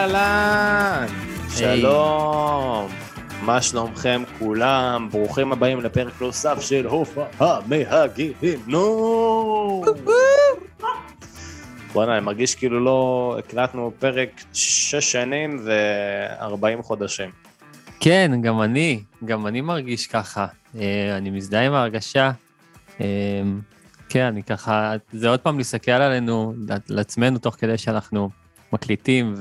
[0.00, 1.06] אהלן,
[1.56, 2.88] שלום,
[3.42, 5.08] מה שלומכם כולם?
[5.12, 8.24] ברוכים הבאים לפרק נוסף של הופעה מהגיהנום.
[11.92, 17.30] בוא'נה, אני מרגיש כאילו לא הקלטנו פרק שש שנים ו-40 חודשים.
[18.00, 20.46] כן, גם אני, גם אני מרגיש ככה.
[20.78, 22.30] אה, אני מזדהה עם ההרגשה.
[23.00, 23.06] אה,
[24.08, 26.54] כן, אני ככה, זה עוד פעם להסתכל עלינו,
[26.90, 28.30] על עצמנו, תוך כדי שאנחנו
[28.72, 29.34] מקליטים,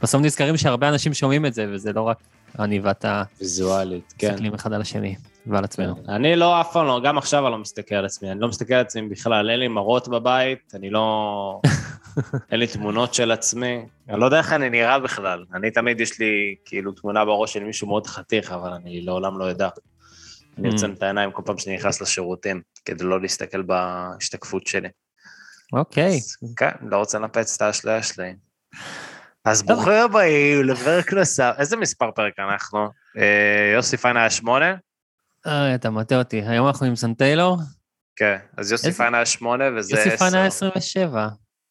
[0.00, 2.18] ובסוף נזכרים שהרבה אנשים שומעים את זה, וזה לא רק
[2.58, 4.30] אני ואתה ויזואלית, כן.
[4.30, 5.94] מסתכלים אחד על השני ועל עצמנו.
[6.08, 8.74] אני לא, אף פעם לא, גם עכשיו אני לא מסתכל על עצמי, אני לא מסתכל
[8.74, 11.60] על עצמי בכלל, אין לי מראות בבית, אני לא...
[12.50, 15.44] אין לי תמונות של עצמי, אני לא יודע איך אני נראה בכלל.
[15.54, 19.50] אני תמיד יש לי כאילו תמונה בראש של מישהו מאוד חתיך, אבל אני לעולם לא
[19.50, 19.68] אדע.
[20.58, 20.72] אני Mm.
[20.72, 24.88] עוצם את העיניים כל פעם שאני נכנס לשירותים, כדי לא להסתכל בהשתקפות שלי.
[25.72, 26.20] אוקיי,
[26.56, 28.32] כן, לא רוצה לנפץ את האשליה שלי.
[29.44, 32.88] אז ברוכים הבאים לפרק נוסף, איזה מספר פרק אנחנו?
[33.18, 34.74] אה, יוסי פיין היה שמונה?
[35.46, 36.42] אה, אתה מטעה אותי.
[36.46, 37.58] היום אנחנו עם סן טיילור,
[38.16, 40.04] כן, אז יוסי פיין היה שמונה וזה עשר.
[40.06, 41.28] יוסי פיין היה 27.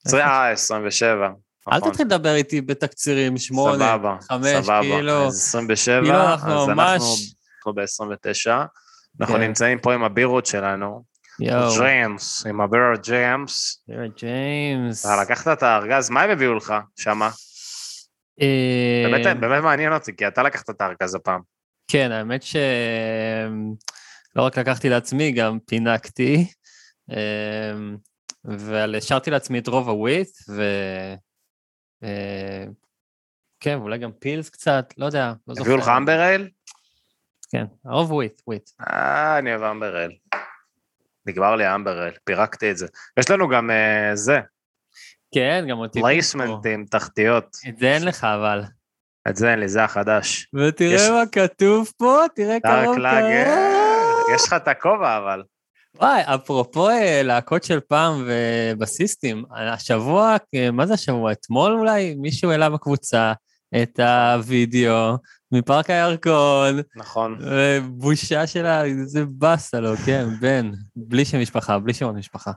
[0.07, 1.27] עשרה- אה, 27.
[1.71, 1.91] אל נכון.
[1.91, 4.81] תתחיל לדבר איתי בתקצירים, שמונה, סבבה, חמש, סבבה.
[4.81, 7.15] כאילו, אז 27, כאילו אנחנו אז ממש- אנחנו
[7.57, 8.51] אנחנו ב-29.
[9.21, 9.41] אנחנו כן.
[9.41, 11.03] נמצאים פה עם הבירות שלנו,
[11.39, 13.83] יואו, ג'יימס, עם הבירות ג'יימס.
[13.89, 15.05] ג'רד ג'יימס.
[15.21, 17.29] לקחת את הארגז, מה הם הביאו לך שמה?
[18.42, 21.42] אה, באמת באמת מעניין אותי, כי אתה לקחת את הארגז הפעם.
[21.88, 22.55] כן, האמת ש...
[24.36, 26.48] לא רק לקחתי לעצמי, גם פינקתי,
[27.10, 27.98] אמ,
[28.44, 30.61] והשארתי לעצמי את רוב ה wheat, ו...
[32.04, 32.66] אה,
[33.60, 35.70] כן, ואולי גם פילס קצת, לא יודע, לא זוכר.
[35.70, 36.49] הביאו לך amber ale?
[37.52, 38.70] כן, הרוב וויט, וויט.
[38.82, 40.11] אה, אני אוהב amber ale.
[41.26, 42.88] נגמר לי ה amber ale, פירקתי את זה.
[43.20, 44.39] יש לנו גם אה, זה,
[45.33, 46.01] כן, גם אותי.
[46.02, 47.57] פלייסמטים, תחתיות.
[47.69, 48.63] את זה אין לך, אבל.
[49.29, 50.47] את זה אין לי, זה החדש.
[50.55, 53.55] ותראה יש- מה כתוב פה, תראה dark קרוב לאגר.
[54.35, 55.43] יש לך את הכובע אבל.
[55.95, 61.31] וואי, אפרופו אה, להקות של פעם ובסיסטים, השבוע, אה, מה זה השבוע?
[61.31, 63.33] אתמול אולי מישהו העלה בקבוצה
[63.81, 65.15] את הווידאו
[65.51, 67.39] מפארק הירקון, נכון.
[67.41, 72.51] ובושה שלה, איזה באסה לו, כן, בן, בלי שם משפחה, בלי שם משפחה.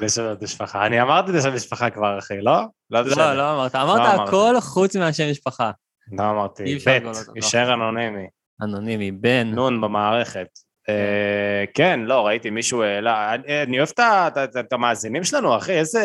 [0.00, 0.86] לשם המשפחה.
[0.86, 2.60] אני אמרתי לשם המשפחה כבר, אחי, לא?
[2.90, 3.34] לא לא.
[3.34, 4.22] לא אמרת, לא אמרת אמרתי.
[4.28, 5.70] הכל חוץ מהשם משפחה.
[6.18, 6.78] לא אמרתי.
[6.84, 7.02] בית.
[7.36, 8.26] יישאר אנונימי.
[8.62, 9.46] אנונימי, בן.
[9.54, 10.46] נון במערכת.
[10.88, 13.88] אה, כן, לא, ראיתי מישהו העלה, אני- אני אוהב
[14.60, 16.00] את המאזינים שלנו, אחי, איזה...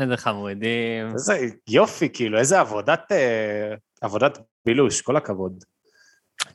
[0.00, 1.12] איזה חמודים.
[1.14, 1.38] איזה
[1.68, 3.12] יופי, כאילו, איזה עבודת...
[3.12, 5.64] אה, עבודת בילוש, כל הכבוד.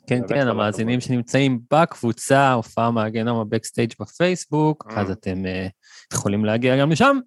[0.06, 1.00] כן, כן, המאזינים.
[1.00, 5.00] שנמצאים בקבוצה, הופעה מהגיהנום הבקסטייג' בפייסבוק, אה.
[5.00, 5.66] אז אתם אה,
[6.12, 7.18] יכולים להגיע גם לשם.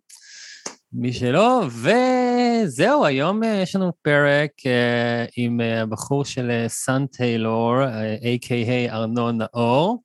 [0.94, 7.75] מי שלא, וזהו, היום אה, יש לנו פרק אה, עם אה, הבחור של סאן טיילור,
[8.22, 10.03] a.k.a ארנון נאור.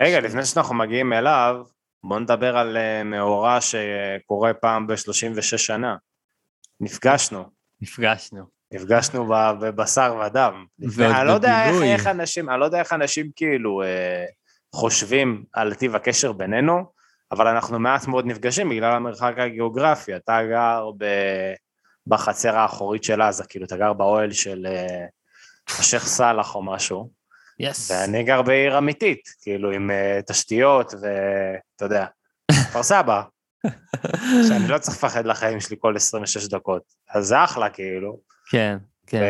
[0.00, 1.56] רגע, לפני שאנחנו מגיעים אליו,
[2.04, 5.96] בואו נדבר על מאורע שקורה פעם ב-36 שנה.
[6.80, 7.44] נפגשנו,
[7.80, 8.60] נפגשנו.
[8.72, 9.26] נפגשנו
[9.60, 10.64] בבשר ודם.
[10.78, 11.82] ועוד אני לא יודע איך.
[11.82, 14.24] איך אנשים, אני לא יודע איך אנשים כאילו אה,
[14.74, 16.84] חושבים על טיב הקשר בינינו,
[17.32, 20.16] אבל אנחנו מעט מאוד נפגשים בגלל המרחק הגיאוגרפי.
[20.16, 21.04] אתה גר ב...
[22.06, 25.06] בחצר האחורית של עזה, כאילו אתה גר באוהל של אה,
[25.78, 27.10] השייח' סאלח או משהו,
[27.58, 27.90] Yes.
[27.90, 32.06] ואני גר בעיר אמיתית, כאילו עם אה, תשתיות ואתה יודע,
[32.52, 33.22] כפר סבא,
[34.48, 38.20] שאני לא צריך לפחד לחיים שלי כל 26 דקות, אז זה אחלה כאילו.
[38.50, 39.22] כן, כן.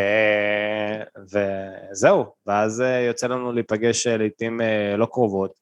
[1.32, 1.40] ו...
[1.92, 4.60] וזהו, ואז אה, יוצא לנו להיפגש לעיתים
[4.96, 5.59] לא קרובות.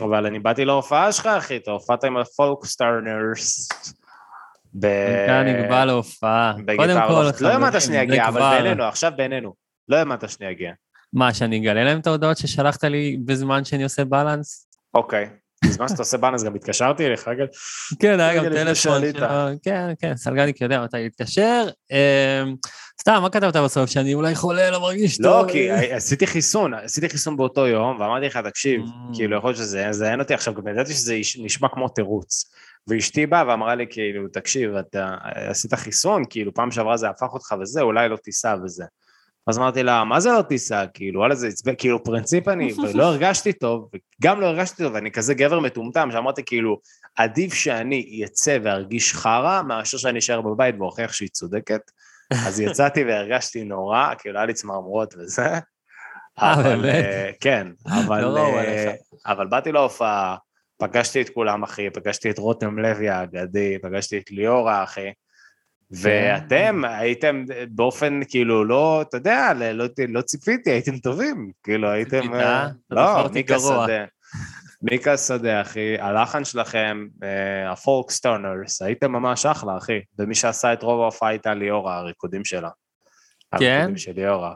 [0.00, 3.68] אבל אני באתי להופעה שלך, אחי, אתה הופעת עם הפולקסטונרס.
[4.74, 4.86] ב...
[4.86, 6.52] אתה נקבע להופעה.
[6.52, 7.44] קודם בגיטרה כל.
[7.44, 9.54] לא האמנת שאני אגיע, אבל בינינו, עכשיו בינינו.
[9.88, 10.72] לא האמנת שאני אגיע.
[11.12, 14.68] מה, שאני אגלה להם את ההודעות ששלחת לי בזמן שאני עושה בלנס?
[14.94, 15.28] אוקיי,
[15.68, 17.44] בזמן שאתה עושה באנס גם התקשרתי אליך, רגע.
[18.00, 19.12] כן, היה גם לפני טלפון.
[19.12, 19.28] שלו,
[19.62, 21.66] כן, כן, סלגניק יודע מתי להתקשר.
[21.90, 22.54] אמ,
[23.00, 23.90] סתם, מה כתבת בסוף?
[23.90, 25.50] שאני אולי חולה, לא מרגיש לא, טוב?
[25.52, 29.16] כי עשיתי חיסון, עשיתי חיסון באותו יום, ואמרתי לך, תקשיב, Mm.
[29.16, 32.50] כאילו, יכול להיות שזה יזיין אותי עכשיו, גם ידעתי שזה נשמע כמו תירוץ.
[32.88, 37.54] ואשתי באה ואמרה לי, כאילו, תקשיב, אתה עשית חיסון, כאילו, פעם שעברה זה הפך אותך
[37.60, 38.84] וזה, אולי לא תיסע וזה.
[39.46, 40.84] אז אמרתי לה, מה זה לא תיסע?
[40.94, 43.88] כאילו, וואלה, זה עצבן, כאילו, פרינציפ אני, ולא הרגשתי טוב,
[44.22, 46.80] וגם לא הרגשתי טוב, ואני כזה גבר מטומטם, שאמרתי, כאילו,
[47.16, 51.80] עדיף שאני אצא וארגיש חרא, מאשר שאני אשאר בבית ואוכיח שהיא צודקת.
[52.46, 55.46] אז יצאתי והרגשתי נורא, כאילו, היה לי צמרמורות וזה.
[56.42, 56.84] אה, אבל?
[56.84, 58.94] אה, כן, אבל, לא אה.
[59.26, 60.36] אבל באתי להופעה,
[60.78, 65.12] פגשתי את כולם, אחי, פגשתי את רותם לוי האגדי, פגשתי את ליאורה, אחי.
[65.90, 71.50] ואתם הייתם באופן, כאילו, לא, אתה יודע, לא, לא, לא ציפיתי, הייתם טובים.
[71.62, 72.34] כאילו, הייתם...
[72.34, 73.58] אה, אתה לא, מיקה.
[73.58, 74.04] שדה.
[74.82, 80.00] מיקה שדה, אחי, הלחן שלכם, אה, הפולקסטונרס, הייתם ממש אחלה, אחי.
[80.18, 82.70] ומי שעשה את רוב ההופעה הייתה ליאורה, הריקודים שלה.
[83.58, 83.64] כן?
[83.66, 84.54] הריקודים של ליאורה.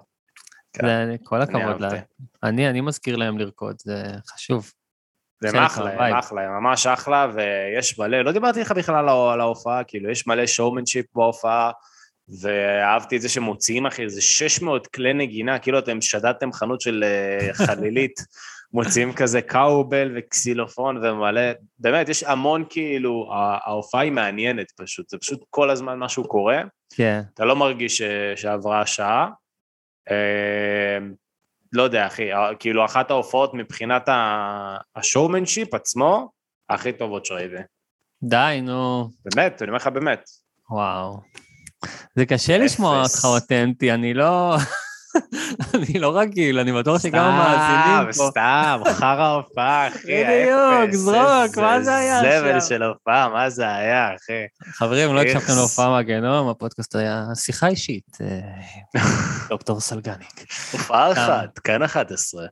[0.73, 0.87] כן.
[0.87, 1.97] זה- כל הכבוד אהבתי.
[1.97, 2.01] לה.
[2.43, 4.03] אני, אני מזכיר להם לרקוד, זה
[4.35, 4.73] חשוב.
[5.41, 6.07] זה אחלה.
[6.09, 10.27] הם אחלה, הם ממש אחלה, ויש מלא, לא דיברתי איתך בכלל על ההופעה, כאילו, יש
[10.27, 11.71] מלא showmanship בהופעה,
[12.41, 17.55] ואהבתי את זה שמוציאים, אחי, איזה 600 כלי נגינה, כאילו אתם שדדתם חנות של אה,
[17.67, 18.21] חלילית,
[18.73, 21.43] מוציאים כזה קאובל וקסילופון ומלא,
[21.79, 26.63] באמת, יש המון, כאילו, ההופעה היא מעניינת פשוט, זה פשוט כל הזמן משהו קורה,
[26.95, 27.21] כן.
[27.35, 29.29] אתה לא מרגיש ש- שעברה השעה.
[31.73, 34.09] לא יודע, אחי, אה, כאילו אחת ההופעות מבחינת
[34.97, 36.31] השואומנשיפ עצמו,
[36.71, 37.55] הכי טובות שראיתי.
[38.23, 39.11] די, נו.
[39.25, 40.21] באמת, אני אומר לך באמת.
[40.71, 41.21] וואו.
[42.15, 43.03] זה קשה לשמוע.
[43.03, 44.57] אותך אותנטי, אני לא...
[45.75, 48.31] אני לא רגיל, אני בטוח שגם המאזינים סתם, פה.
[48.31, 52.67] סתם, חרא ההופעה, אחי, בדיוק, זרוק, מה זה היה זבל שם?
[52.69, 54.73] של הופעה, מה זה היה, אחי?
[54.73, 55.53] חברים, לא הקשבתם.
[55.57, 58.19] להופעה מהגיהנום, הפודקאסט היה שיחה אישית.
[58.21, 59.01] אה,
[59.49, 60.45] דוקטור סלגניק.
[60.73, 61.21] הופעה סתם.
[61.21, 62.47] אחת, כאן 11.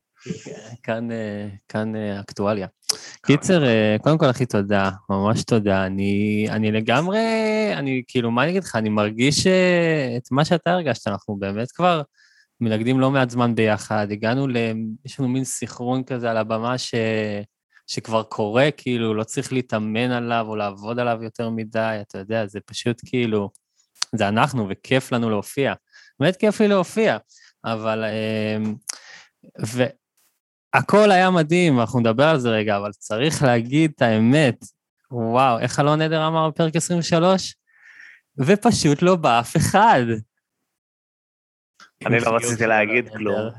[0.82, 2.66] כאן, אה, כאן אה, אקטואליה.
[3.26, 3.62] קיצר,
[4.02, 5.86] קודם כל, אחי, תודה, ממש תודה.
[5.86, 7.18] אני, אני לגמרי,
[7.76, 9.46] אני כאילו, מה אני אגיד לך, אני מרגיש
[10.16, 12.02] את מה שאתה הרגשת, אנחנו באמת כבר
[12.60, 14.56] מנגדים לא מעט זמן ביחד, הגענו ל...
[15.04, 16.94] יש לנו מין סינכרון כזה על הבמה ש...
[17.86, 22.60] שכבר קורה, כאילו, לא צריך להתאמן עליו או לעבוד עליו יותר מדי, אתה יודע, זה
[22.66, 23.50] פשוט כאילו,
[24.14, 25.72] זה אנחנו, וכיף לנו להופיע.
[26.20, 27.16] באמת כיף לי להופיע,
[27.64, 28.04] אבל...
[28.04, 28.56] אה,
[29.66, 29.84] ו...
[30.74, 34.64] הכל היה מדהים, אנחנו נדבר על זה רגע, אבל צריך להגיד את האמת.
[35.10, 37.54] וואו, איך אלון עדר אמר בפרק 23?
[38.38, 40.02] ופשוט לא בא אף אחד.
[42.06, 43.50] אני לא רציתי להגיד כלום.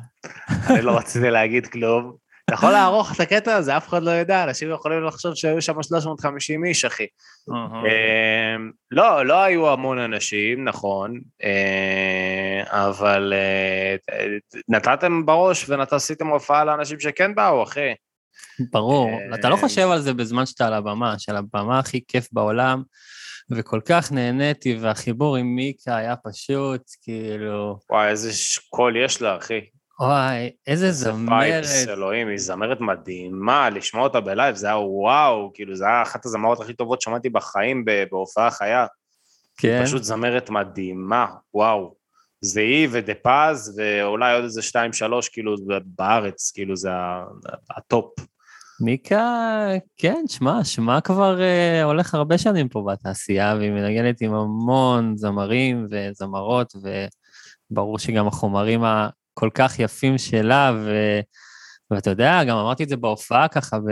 [0.69, 2.15] אני לא רציתי להגיד כלום.
[2.45, 5.83] אתה יכול לערוך את הקטע הזה, אף אחד לא ידע, אנשים יכולים לחשוב שהיו שם
[5.83, 7.05] 350 איש, אחי.
[7.49, 14.25] אמ, לא, לא היו המון אנשים, נכון, אה, אבל אה,
[14.69, 17.89] נתתם בראש ועשיתם הופעה לאנשים שכן באו, אחי.
[18.71, 22.27] ברור, אה, אתה לא חושב על זה בזמן שאתה על הבמה, שעל הבמה הכי כיף
[22.31, 22.83] בעולם,
[23.51, 28.31] וכל כך נהניתי, והחיבור עם מיקה היה פשוט, כאילו, וואי, איזה
[28.69, 29.59] קול יש לה, אחי.
[29.99, 31.39] וואי, איזה זמרת.
[31.39, 36.01] vibes, אלוהים, היא זמרת מדהימה, לשמוע אותה ב live, זה היה וואו, כאילו, זה היה
[36.01, 38.85] אחת הזמרות הכי טובות שמעתי בחיים בהופעה חיה.
[39.57, 41.95] כן, פשוט זמרת מדהימה, וואו.
[42.41, 46.89] זה היא ודה פז, ואולי עוד איזה שתיים, שלוש, כאילו, בארץ, כאילו, זה
[47.77, 48.13] הטופ.
[48.81, 49.67] מיקה,
[49.97, 55.87] כן, שמע, שמע כבר אה, הולך הרבה שנים פה בתעשייה, והיא מנגנת עם המון זמרים
[55.91, 56.73] וזמרות,
[57.71, 60.91] וברור שגם החומרים הכל כך יפים שלה, ו...
[61.91, 63.91] ואתה יודע, גם אמרתי את זה בהופעה ככה, ו...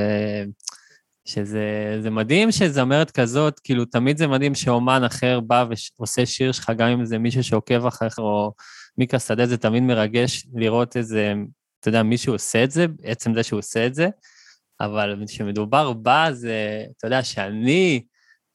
[1.27, 5.65] שזה זה מדהים שזמרת כזאת, כאילו, תמיד זה מדהים שאומן אחר בא
[6.00, 8.53] ועושה שיר שלך, גם אם זה מישהו שעוקב אחריך, או
[8.98, 11.34] מיקה שדה, זה תמיד מרגש לראות איזה,
[11.79, 14.08] אתה יודע, מישהו עושה את זה, עצם זה שהוא עושה את זה,
[14.81, 18.03] אבל כשמדובר בה, זה, אתה יודע, שאני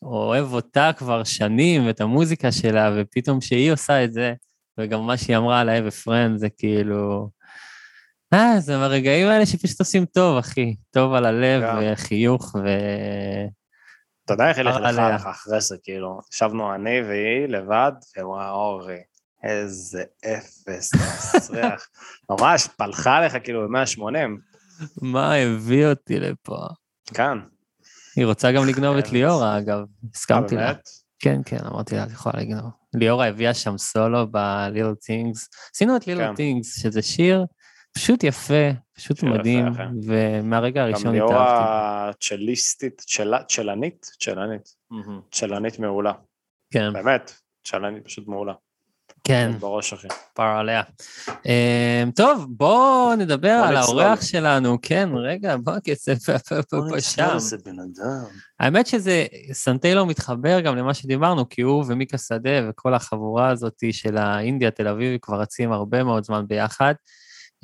[0.02, 4.35] אוהב אותה כבר שנים, ואת המוזיקה שלה, ופתאום שהיא עושה את זה,
[4.79, 7.29] וגם מה שהיא אמרה על האב ופרנד, זה כאילו...
[8.35, 10.76] אה, זה מהרגעים האלה שפשוט עושים טוב, אחי.
[10.91, 11.79] טוב על הלב, גם.
[11.83, 12.69] וחיוך, ו...
[14.25, 15.14] אתה יודע איך עליה.
[15.14, 18.99] לך אחרי זה, כאילו, ישבנו אני והיא לבד, וואו, אורי,
[19.43, 21.88] איזה אפס, מסריח.
[22.31, 24.52] ממש, פלחה לך כאילו ב-180,
[25.03, 26.57] מה הביא אותי לפה?
[27.15, 27.39] כאן.
[28.17, 29.12] היא רוצה גם לגנוב את באמת.
[29.12, 29.79] ליאורה, אגב.
[30.15, 30.73] הסכמתי לה.
[31.19, 32.71] כן, כן, אמרתי לה, את יכולה לגנוב.
[32.95, 35.49] ליאורה הביאה שם סולו ב-Little Things.
[35.75, 36.12] עשינו את כן.
[36.19, 37.45] Little Things, שזה שיר
[37.95, 39.65] פשוט יפה, פשוט מדהים.
[40.07, 41.65] ומהרגע גם הראשון התאהבתי.
[42.11, 44.07] הצ'ליסטית, צ'לה- צ'לנית?
[44.21, 44.69] צ'לנית.
[45.33, 46.12] צ'לנית מעולה.
[46.73, 47.33] כן, באמת,
[47.67, 48.53] צ'לנית פשוט מעולה.
[49.25, 50.09] כן, בראש אחי.
[50.35, 50.83] פרה עליה.
[51.47, 53.76] אמ, טוב, בואו נדבר על.
[53.76, 54.79] האורח שלנו.
[54.83, 56.19] כן, רגע, בוא כסף
[56.71, 57.37] פה שם.
[58.61, 64.17] האמת שזה, סנטיילו מתחבר גם למה שדיברנו, כי הוא ומיקה שדה וכל החבורה הזאת של
[64.17, 66.95] האינדיה תל אביבי כבר רצים הרבה מאוד זמן ביחד.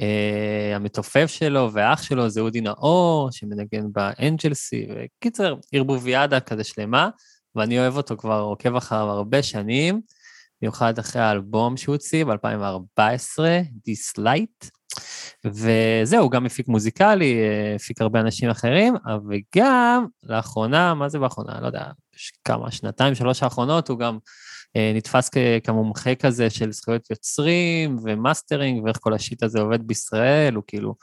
[0.00, 7.08] Uh, המתופף שלו והאח שלו זה אודי נאור, שמנגן באנג'לסי, וקיצר, ערבוביאדה כזה שלמה,
[7.54, 10.00] ואני אוהב אותו כבר, עוקב אחריו הרבה שנים,
[10.62, 13.38] במיוחד אחרי האלבום שהוא הוציא ב-2014,
[13.88, 14.70] This Light,
[15.44, 18.94] וזהו, הוא גם מפיק מוזיקלי, אה, הפיק הרבה אנשים אחרים,
[19.28, 21.60] וגם לאחרונה, מה זה באחרונה?
[21.60, 21.84] לא יודע,
[22.44, 24.18] כמה, שנתיים, שלוש האחרונות, הוא גם
[24.76, 29.86] אה, נתפס כ- כמומחה כזה של זכויות יוצרים ומאסטרינג, ואיך כל ה shit הזה עובד
[29.86, 30.94] בישראל, הוא כאילו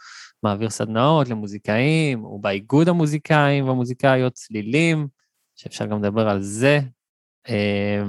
[0.44, 5.08] מעביר סדנאות למוזיקאים, הוא באיגוד המוזיקאים והמוזיקאיות, צלילים,
[5.56, 6.80] שאפשר גם לדבר על זה.
[7.50, 8.04] אה,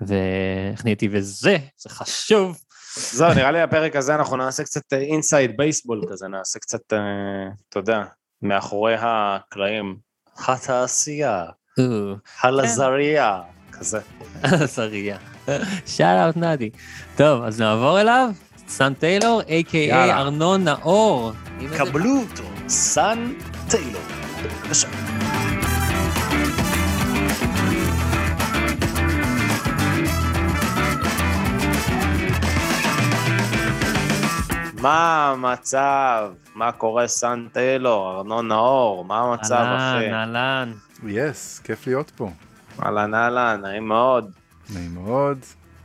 [0.00, 2.58] ואיך נהייתי וזה, זה חשוב.
[2.96, 6.98] זהו, נראה לי הפרק הזה אנחנו נעשה קצת אינסייד בייסבול כזה, נעשה קצת, אה,
[7.68, 8.02] אתה יודע,
[8.42, 9.96] מאחורי הקלעים.
[10.48, 11.44] התעשייה,
[11.78, 11.84] אה,
[12.42, 13.40] הלזריה,
[13.72, 14.00] כזה.
[14.74, 15.18] זריה.
[15.86, 16.70] שאט אאוט נאדי.
[17.16, 18.30] טוב, אז נעבור אליו.
[18.68, 19.94] סאן טיילור, a.k.a.
[19.94, 21.32] ארנון נאור.
[21.76, 23.32] קבלו אותו, סאן
[23.70, 24.02] טיילור.
[24.42, 24.88] בבקשה.
[34.80, 36.24] מה המצב?
[36.54, 38.10] מה קורה סאן טיילור?
[38.16, 39.04] ארנון נאור?
[39.04, 40.06] מה המצב, אחי?
[40.12, 40.72] אהלן, אהלן.
[41.06, 42.30] Yes, כיף להיות פה.
[42.82, 44.30] אהלן אהלן, נעים מאוד.
[44.74, 45.38] נעים מאוד,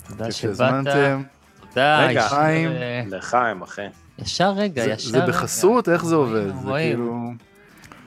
[0.07, 0.33] תודה שבאת.
[0.33, 1.23] שהזמנתם.
[1.69, 2.19] תודה, רגע.
[2.19, 2.69] ישר, חיים.
[2.71, 3.81] אה, לחיים, אחי.
[4.19, 5.27] ישר רגע, זה- ישר זה רגע.
[5.27, 5.89] בחסות?
[5.89, 6.51] איך זה עובד?
[6.63, 7.01] רואים, זה.
[7.01, 7.31] כאילו...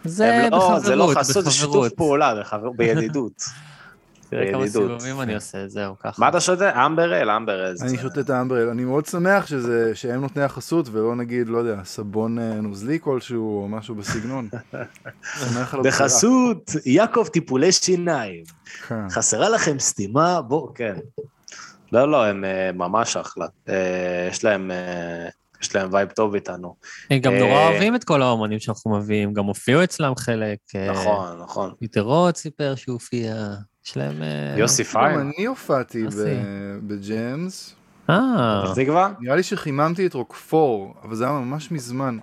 [0.05, 1.93] זה הם לא- בחברות, זה לא חסות, זה שיתוף בחברות.
[1.97, 2.35] פעולה,
[2.77, 3.43] בידידות.
[4.31, 4.69] תראה כמה.
[4.69, 6.23] סיבובים אני עושה, זהו, ככה.
[6.23, 6.87] מה אתה שותה?
[6.87, 7.75] אמברל, אמברל.
[7.83, 11.85] אני שותה את האמברל, אני מאוד שמח שזה, שהם נותני החסות ולא נגיד, לא יודע,
[11.85, 14.49] סבון אה, נוזלי כלשהו או משהו בסגנון.
[15.41, 16.07] שמח על הבחירה.
[16.07, 18.45] בחסות יעקב טיפולי שיניים.
[18.89, 19.09] כן.
[19.11, 20.43] חסרה לכם סתימה?
[20.43, 20.97] בוא, כן.
[21.93, 23.47] לא, לא, הם אה, ממש אחלה.
[23.69, 24.71] אה, יש להם...
[25.63, 26.77] יש להם vibe טוב איתנו.
[27.11, 30.59] הם גם נורא אוהבים את כל האומנים שאנחנו מביאים, גם הופיעו אצלם חלק.
[30.91, 31.73] נכון, נכון.
[31.79, 33.35] פיטר רוט סיפר שהוא הופיע,
[33.87, 34.23] יש להם...
[34.23, 36.07] אה, יוסי גם פיין, אני הופעתי.
[36.87, 37.75] בג'אמס,
[38.11, 39.13] אה, פתח תקווה?
[39.21, 42.19] נראה לי שחיממתי את רוקפור, אבל זה היה ממש מזמן.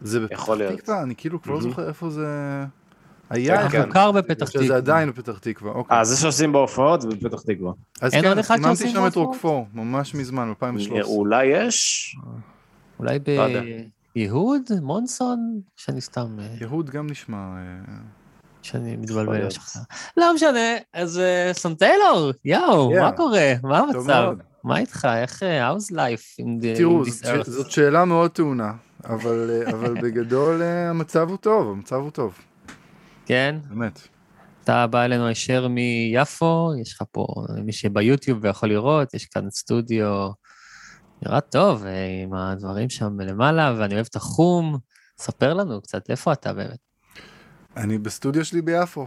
[0.00, 0.46] זה בפתח.
[0.76, 1.60] תקווה, אני כאילו כבר לא.
[1.60, 2.26] זוכר איפה זה...
[3.30, 3.86] היה, כן.
[3.86, 4.76] מוכר בפתח שזה תקווה.
[4.76, 5.96] עדיין בפתח תקווה, אוקיי.
[5.96, 7.72] אה, זה שעושים בהופעות זה בפתח תקווה.
[8.00, 9.14] אז כן, חיממתי שם את?
[9.14, 11.14] רוקפור, ממש מזמן, 2013.
[11.14, 12.16] אולי יש?
[12.98, 13.60] אולי לא.
[14.14, 14.62] ביהוד?
[14.82, 15.60] מונסון?
[15.76, 16.36] שאני סתם...
[16.40, 17.56] אה, יהוד גם נשמע...
[18.62, 19.46] שאני מתבלבל.
[19.46, 19.82] לשכנע.
[20.16, 23.00] לא משנה, אז אה, סנטיילור, יואו, Yeah.
[23.00, 23.52] מה קורה?
[23.62, 24.32] מה המצב?
[24.64, 25.08] מה איתך?
[25.22, 25.42] איך...
[25.42, 27.50] אה, how's life in תראו, this earth?
[27.50, 28.72] זאת שאלה מאוד טעונה,
[29.04, 32.38] אבל אה, בגדול המצב הוא טוב, המצב הוא טוב,
[33.26, 33.56] כן?
[33.68, 34.00] באמת.
[34.64, 37.26] אתה בא אלינו הישר מיפו, יש לך פה,
[37.64, 40.28] מי שביוטיוב ויכול לראות, יש כאן סטודיו
[41.22, 41.84] נראה טוב,
[42.22, 44.78] עם הדברים שם למעלה, ואני אוהב את החום.
[45.18, 46.89] ספר לנו קצת, איפה אתה באמת?
[47.76, 49.06] אני בסטודיו שלי ביפו.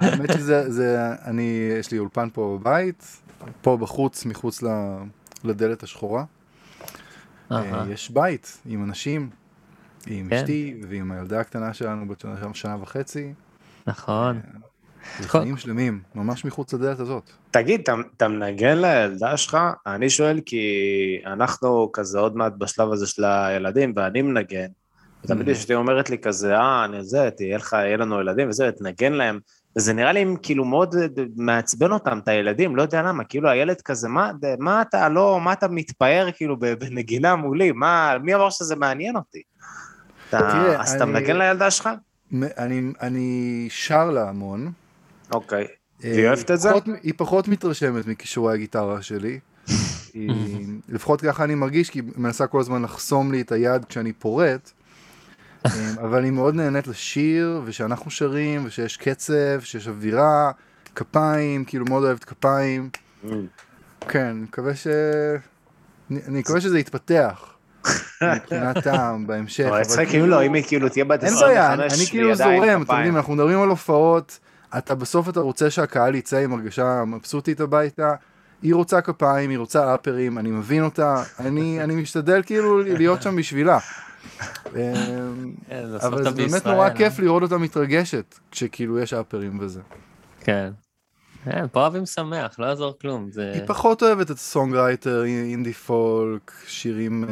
[0.00, 1.42] האמת שזה, זה, אני,
[1.80, 3.22] יש לי אולפן פה בבית,
[3.62, 4.68] פה בחוץ, מחוץ ל-
[5.44, 6.24] לדלת השחורה.
[7.52, 7.84] אה.
[7.90, 9.30] יש בית עם אנשים,
[10.06, 10.36] עם כן.
[10.36, 13.32] אשתי ועם הילדה הקטנה שלנו בת שנה- שנה וחצי.
[13.86, 14.40] נכון.
[15.20, 17.30] זה כל- חיים שלמים, ממש מחוץ לדלת הזאת.
[17.50, 17.80] תגיד,
[18.16, 19.58] אתה מנגן לילדה שלך?
[19.86, 20.62] אני שואל כי
[21.26, 24.66] אנחנו כזה עוד מעט בשלב הזה של הילדים, ואני מנגן.
[25.24, 25.52] ותמיד Mhm.
[25.52, 29.38] אשתי אומרת לי כזה, אה, אני זה, תהיה לך, יהיה לנו ילדים וזה, תנגן להם.
[29.76, 33.80] וזה נראה לי כאילו מאוד אה, מעצבן אותם, את הילדים, לא יודע למה, כאילו הילד
[33.80, 38.76] כזה, מה, מה אתה לא, מה אתה מתפאר כאילו בנגינה מולי, מה, מי אמר שזה
[38.76, 39.42] מעניין אותי?
[40.28, 41.88] אתה, תראה, אז אתה אני- מנגן לילדה שלך?
[42.58, 44.72] אני, אני שר לה המון.
[45.32, 45.66] אוקיי.
[46.04, 46.68] אה, והיא אוהבת את זה?
[46.70, 49.38] פחות, היא פחות מתרשמת מכישורי הגיטרה שלי.
[50.14, 54.12] היא, לפחות ככה אני מרגיש, כי היא מנסה כל הזמן לחסום לי את היד כשאני
[54.12, 54.70] פורט.
[55.66, 55.70] אה,
[56.02, 60.50] אבל אני מאוד נהנית לשיר, ושאנחנו שרים, ושיש קצב, שיש אווירה,
[60.94, 62.90] כפיים, כאילו מאוד אוהבת כפיים.
[63.24, 63.28] Mm.
[64.08, 64.86] כן, אני מקווה ש...
[66.10, 67.54] אני מקווה שזה יתפתח.
[68.22, 69.66] מבחינת טעם בהמשך.
[69.68, 72.82] אבל אצלך כאילו לא, אם היא כאילו תהיה בת אין 25 בעיה, אני, כאילו זורם,
[72.82, 72.94] אתם.
[72.96, 74.38] יודעים, אנחנו מדברים על הופעות,
[74.78, 78.14] אתה בסוף אתה רוצה שהקהל יצא עם הרגשה מבסוטית הביתה,
[78.62, 83.78] היא רוצה כפיים, היא רוצה אפרים, אני מבין אותה, אני משתדל כאילו להיות שם בשבילה.
[84.76, 84.94] אה,
[85.68, 86.96] כן, אבל זה באמת נורא אה?
[86.96, 89.80] כיף לראות אותה מתרגשת, כשכאילו יש אפרים וזה.
[90.40, 90.70] כן.
[91.44, 93.30] כן, פה אוהבים שמח, לא יעזור כלום.
[93.30, 93.52] זה...
[93.54, 97.28] היא פחות אוהבת את ה songwriter, indie folk, שירים אה,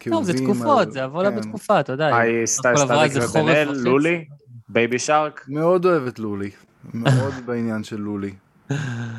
[0.00, 0.12] כאובים.
[0.12, 1.36] טוב, זה תקופות, זה יבוא לה כן.
[1.36, 2.10] בתקופה, אתה יודע.
[2.44, 3.72] סטטיק איזה חורף ובן-אל.
[3.74, 4.24] לולי,
[4.68, 5.44] baby shark?
[5.48, 6.50] מאוד אוהבת לולי,
[6.94, 8.34] מאוד בעניין של לולי.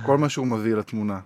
[0.06, 1.20] כל מה שהוא מביא לתמונה.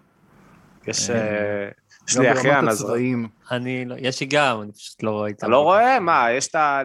[0.87, 1.69] יש אה, אה,
[2.11, 3.27] יש לי אחיין, אז הצבעים.
[3.51, 5.37] אני לא, יש לי גם, אני פשוט לא רואה איתה.
[5.37, 5.99] אתה לא רואה?
[5.99, 6.81] מה, יש את ה...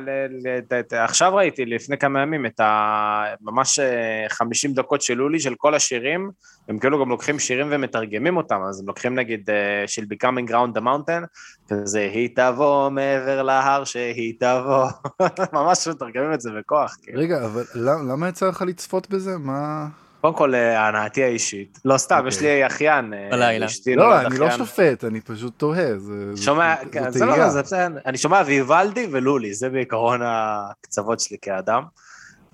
[1.04, 3.25] עכשיו ראיתי לפני כמה ימים את ה...
[3.40, 6.30] ממש אה, 50 דקות של לולי של כל השירים,
[6.68, 9.54] הם כאילו גם לוקחים שירים ומתרגמים אותם, אז הם לוקחים נגיד אה,
[9.87, 11.26] של Becoming Ground the Mountain,
[11.68, 14.87] כזה היא תבוא מעבר להר שהיא תבוא,
[15.52, 16.97] ממש מתרגמים את זה בכוח.
[17.02, 17.21] כאילו.
[17.21, 19.38] רגע, אבל למ- למה יצא לך לצפות בזה?
[19.38, 19.87] מה...
[20.20, 21.78] קודם כל, אה, הנאתי האישית.
[21.85, 22.56] לא סתם, יש אוקיי.
[22.61, 23.12] לי אחיין.
[23.14, 23.66] אה, בלילה.
[23.66, 24.50] אשתי לא, נולד אני לא.
[24.50, 25.99] שופט, אני פשוט תוהה.
[25.99, 27.37] זה- שומע, כן, זה תהייה.
[27.37, 31.82] לא, זה בסדר, אני שומע ויוולדי ולולי, זה בעיקרון הקצוות שלי כאדם.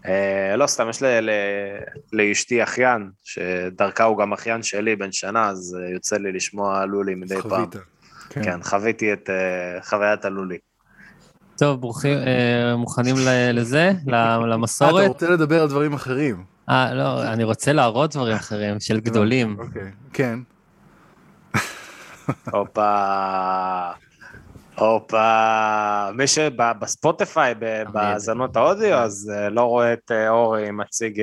[0.07, 1.31] אה, לא, סתם, יש ל- ל-
[2.13, 7.15] לאשתי אחיין, שדרכה הוא גם אחיין שלי, בן שנה, אז אה, יוצא לי לשמוע לולי
[7.15, 7.43] מדי פעם.
[7.51, 7.75] חווית.
[8.31, 10.59] כן, חוויתי את אה, חוויית הלולי.
[11.59, 13.93] טוב, ברוכים, אה, מוכנים ל- לזה?
[14.07, 15.09] ל- אה, אתה למסורת?
[15.09, 16.52] רוצה לדבר על דברים אחרים.
[16.69, 19.57] אה, לא, אני רוצה להראות דברים אחרים, של גדולים.
[19.59, 19.91] אוקיי.
[20.13, 20.39] כן.
[22.53, 23.91] הופה,
[24.79, 31.23] הופה, מי שבספוטיפיי, ב- בהאזנות האודיו, אז אה, לא רואה את אה, אורי מציג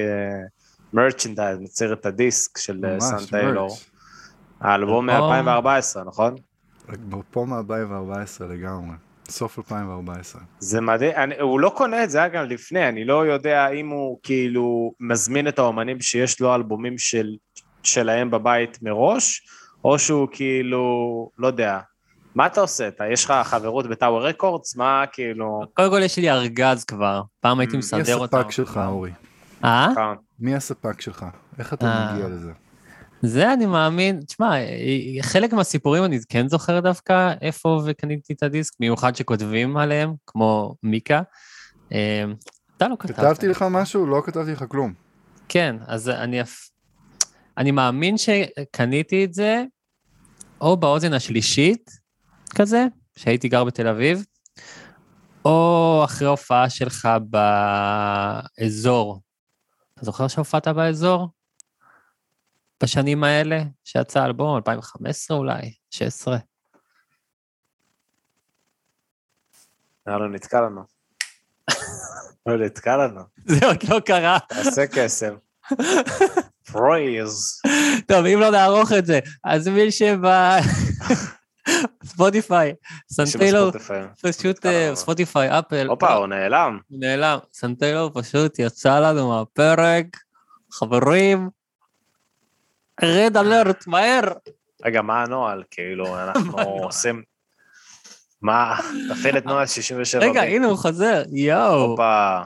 [0.94, 3.78] מרצ'נדייז, מציג את הדיסק של אה, סן טיילור.
[4.62, 5.34] האלבום אלבום.
[5.48, 6.36] מ-2014, נכון?
[7.32, 8.96] פה מ-2014 לגמרי.
[9.30, 10.42] סוף 2014.
[10.60, 13.90] זה מדהים, אני, הוא לא קונה את זה, היה גם לפני, אני לא יודע אם
[13.90, 17.36] הוא כאילו מזמין את האומנים שיש לו אלבומים של,
[17.84, 19.42] שלהם בבית מראש,
[19.84, 21.80] או שהוא כאילו, לא יודע,
[22.36, 22.88] מה אתה עושה?
[22.88, 24.76] אתה, יש לך חברות בטאוור רקורדס?
[24.76, 25.62] מה כאילו...
[25.74, 28.38] קודם כל יש לי ארגז כבר, פעם הייתי מי מי מסדר אותם.
[28.38, 29.12] הספק שלך, אורי?
[29.64, 29.88] אה?
[29.98, 31.26] אה, מי הספק שלך?
[31.60, 32.14] איך אתה אה.
[32.14, 32.52] מגיע לזה?
[33.22, 34.52] זה אני מאמין, תשמע,
[35.22, 41.22] חלק מהסיפורים אני כן זוכר דווקא איפה וקניתי את הדיסק, במיוחד שכותבים עליהם, כמו מיקה.
[41.92, 42.24] אה,
[42.78, 43.16] אתה לא כתבת.
[43.16, 44.06] כתבתי לך משהו?
[44.06, 44.94] לא כתבתי לך כלום.
[45.50, 46.40] כן, אז אני,
[47.58, 49.64] אני מאמין שקניתי את זה,
[50.62, 51.92] או באוזן השלישית
[52.56, 54.26] כזה, שהייתי גר בתל אביב,
[55.46, 57.10] או אחרי הופעה שלך
[58.60, 59.22] באזור.
[59.94, 61.28] אתה זוכר שהופעת באזור?
[62.84, 66.38] בשנים האלה, שיצא אלבום, 2015 אולי, 16.
[70.08, 70.82] נראה לו נתקע לנו.
[72.46, 73.22] לא נתקע לנו.
[73.46, 74.38] זה עוד לא קרה.
[74.50, 75.36] תעשה קסם.
[76.72, 77.62] Froze.
[78.08, 80.60] טוב, אם לא נערוך את זה, אז מי שבא...
[82.04, 82.74] ספוטיפיי,
[83.12, 84.04] סאן טיילור שבספוטיפיי.
[84.22, 84.96] פשוט אה.
[84.96, 86.80] ספוטיפיי, אפל, הופה, הוא נעלם.
[86.88, 87.38] הוא נעלם.
[87.54, 90.06] סאן טיילור פשוט יצא לנו מהפרק,
[90.72, 91.50] חברים,
[93.04, 94.24] red alert, מהר.
[94.86, 95.64] רגע, מה הנוהל?
[95.72, 97.24] כאילו, אנחנו עושים...
[98.42, 98.80] מה?
[99.10, 100.26] תפעיל את נוהל 67.
[100.26, 100.42] רגע.
[100.42, 101.82] הנה הוא חוזר, יואו.
[101.82, 102.40] הופה.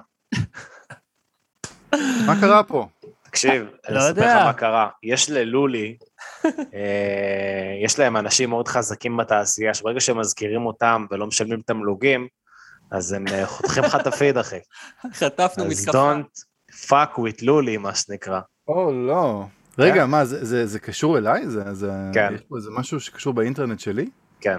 [2.27, 2.87] מה קרה פה?
[3.23, 4.43] תקשיב, אני לא אספר לך יודע.
[4.45, 4.89] מה קרה.
[5.03, 5.97] יש ללולי,
[6.45, 12.27] אה, יש להם אנשים מאוד חזקים בתעשייה, שברגע שמזכירים אותם ולא משלמים תמלוגים,
[12.91, 14.59] אז הם אה, חותכים לך את הפיד, אחי.
[15.19, 16.13] חטפנו אז מתקפה.
[16.13, 16.43] don't
[16.87, 18.39] fuck with לולי, מה שנקרא.
[18.67, 19.45] או, לא.
[19.77, 21.49] רגע, מה, זה- זה זה קשור אליי?
[21.49, 22.31] זה- זה- כן.
[22.35, 24.09] יש פה איזה משהו שקשור באינטרנט שלי?
[24.41, 24.57] כן,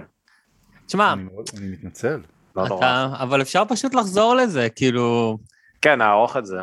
[0.85, 2.19] תשמע, אני מאוד- אני מתנצל.
[2.55, 2.79] לא נורא.
[2.79, 5.37] אתה, אבל אפשר פשוט לחזור לזה, כאילו,
[5.81, 6.57] כן, נערוך את זה.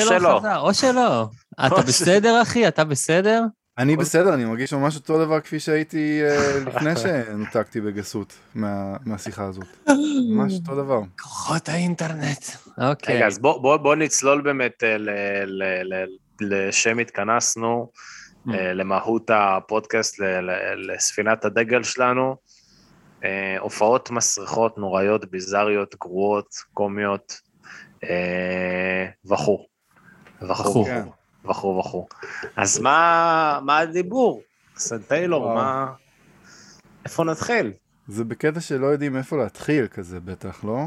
[0.00, 0.38] שלא.
[0.38, 1.26] חזר, או שלא.
[1.66, 2.68] אתה או בסדר, אחי?
[2.68, 3.42] אתה בסדר?
[3.78, 9.44] אני בסדר, אני מרגיש ממש אותו דבר כפי שהייתי אה, לפני שנותקתי בגסות מה- מהשיחה
[9.44, 9.66] הזאת.
[10.30, 11.00] ממש אותו דבר.
[11.22, 12.44] כוחות האינטרנט.
[12.78, 13.16] אוקיי.
[13.16, 15.10] רגע, אז בוא, בוא, בוא נצלול באמת אה, ל,
[15.46, 15.62] ל,
[15.94, 16.06] ל,
[16.42, 17.90] לשם התכנסנו,
[18.46, 18.54] Mm.
[18.54, 20.20] אה, למהות הפודקאסט,
[20.76, 22.36] לספינת הדגל שלנו.
[23.24, 27.40] אה, הופעות מסריחות, נוראיות, ביזריות, גרועות, קומיות,
[28.04, 29.66] אה, וכו'.
[30.42, 31.78] וכו'.
[31.78, 32.06] וכו'.
[32.56, 34.42] אז מה, מה הדיבור?
[34.76, 35.54] סן טיילור.
[35.54, 35.92] מה...
[37.04, 37.72] איפה נתחיל?
[38.08, 40.78] זה בקטע שלא יודעים איפה להתחיל כזה בטח, לא?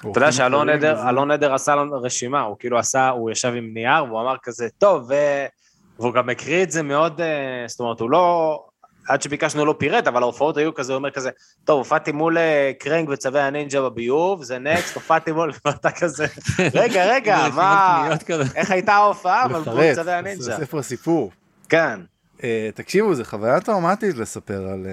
[0.00, 3.70] אתה יודע שאלון עדר, אלון עדר עשה לנו רשימה, הוא כאילו עשה, הוא ישב עם
[3.74, 5.14] נייר והוא אמר כזה, טוב, ו...
[5.98, 8.64] והוא גם הקריא את זה מאוד, אה, זאת אומרת, הוא לא,
[9.08, 11.30] עד שביקשנו לא פירט, אבל ההופעות היו כזה, הוא אומר כזה,
[11.64, 16.26] טוב, הופעתי מול אה, קרנג וצבי הנינג'ה בביוב, זה next, הופעתי מול, ואתה כזה,
[16.74, 18.08] רגע, רגע, מה.
[18.54, 20.56] איך הייתה ההופעה, אבל מול צבי הנינג'ה?
[20.56, 21.32] ספר הסיפור.
[21.68, 22.00] כן,
[22.44, 24.86] אה, תקשיבו, זו חוויה טראומטית לספר על...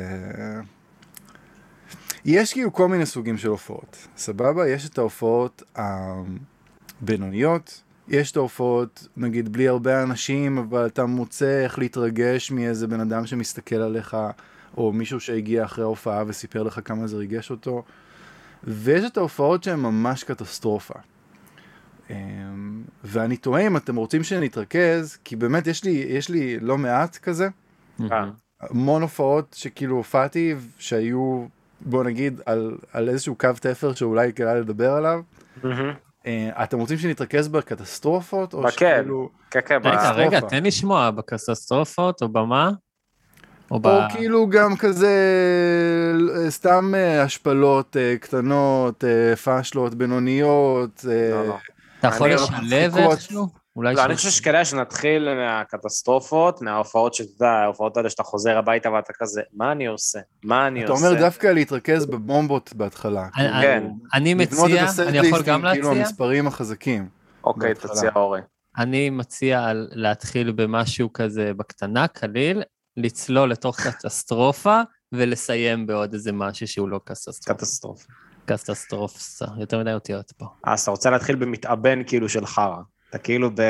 [2.26, 4.70] יש כאילו כל מיני סוגים של הופעות, סבבה?
[4.70, 5.64] יש את ההופעות
[7.02, 13.00] הבינוניות, יש את ההופעות, נגיד, בלי הרבה אנשים, אבל אתה מוצא איך להתרגש מאיזה בן
[13.00, 14.18] אדם שמסתכל עליך,
[14.78, 17.84] או מישהו שהגיע אחרי ההופעה וסיפר לך כמה זה ריגש אותו.
[18.64, 20.94] ויש את ההופעות שהן ממש קטסטרופה.
[22.10, 22.16] אמ,
[23.04, 27.50] ואני תוהה אם אתם רוצים שנתרכז, כי באמת יש לי, יש לי לא מעט כזה,
[28.12, 28.30] אה,
[28.62, 31.46] המון הופעות שכאילו הופעתי, שהיו,
[31.82, 35.22] בוא נגיד, על, על איזשהו קו תפר שאולי כדאי לדבר עליו.
[35.64, 35.94] מהמם.
[36.26, 38.54] אה, אתם רוצים שנתרכז בקטסטרופות?
[38.54, 38.72] או.
[38.72, 39.30] שכאילו...
[39.52, 40.40] כן, כן, רגע, ב- רגע.
[40.40, 42.72] תן לשמוע, בקטסטרופות או במה?
[43.72, 43.88] או ב...
[43.88, 45.14] או כאילו גם כזה
[46.46, 49.04] אה, סתם אה, השפלות קטנות,
[49.44, 51.06] פאשלות, בינוניות.
[51.32, 51.58] לא, לא.
[52.00, 52.98] אתה יכול לשלב.
[52.98, 53.59] איכשהו?
[53.80, 58.92] אולי לא, אני חושב שכדאי שנתחיל מהקטסטרופות, מההופעות שאתה יודע, ההופעות האלה שאתה חוזר הביתה
[58.92, 60.20] ואתה כזה, מה אני עושה?
[60.44, 61.08] מה אני אתה עושה?
[61.08, 63.28] אומר דווקא להתרכז בבומבות בהתחלה.
[63.34, 63.84] כאילו, כן.
[64.14, 66.02] אני מציע, אני יכול גם כאילו להציע?
[66.02, 67.10] המספרים החזקים.
[67.44, 67.74] אוקיי.
[67.74, 68.42] תציע אורי.
[68.78, 72.64] אני מציע להתחיל במשהו כזה בקטנה, קליל,
[72.98, 77.54] לצלול לתוך קטסטרופה, ולסיים בעוד איזה משהו שהוא לא קטסטרופה.
[77.54, 78.06] קטסטרופה.
[78.46, 80.46] קטסטרופסה, יותר מדי אותיות פה.
[80.68, 82.78] אה, אז אתה רוצה להתחיל במתאבן כאילו של חרא.
[83.10, 83.62] אתה כאילו ב...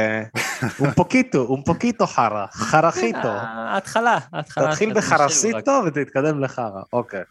[0.80, 3.18] un poquito, un poquito חרא, חרחיטו.
[3.28, 4.68] אה, ההתחלה, ההתחלה.
[4.72, 4.98] תתחיל רק.
[4.98, 7.22] בחרסיטו ותתקדם לחרא, אוקיי.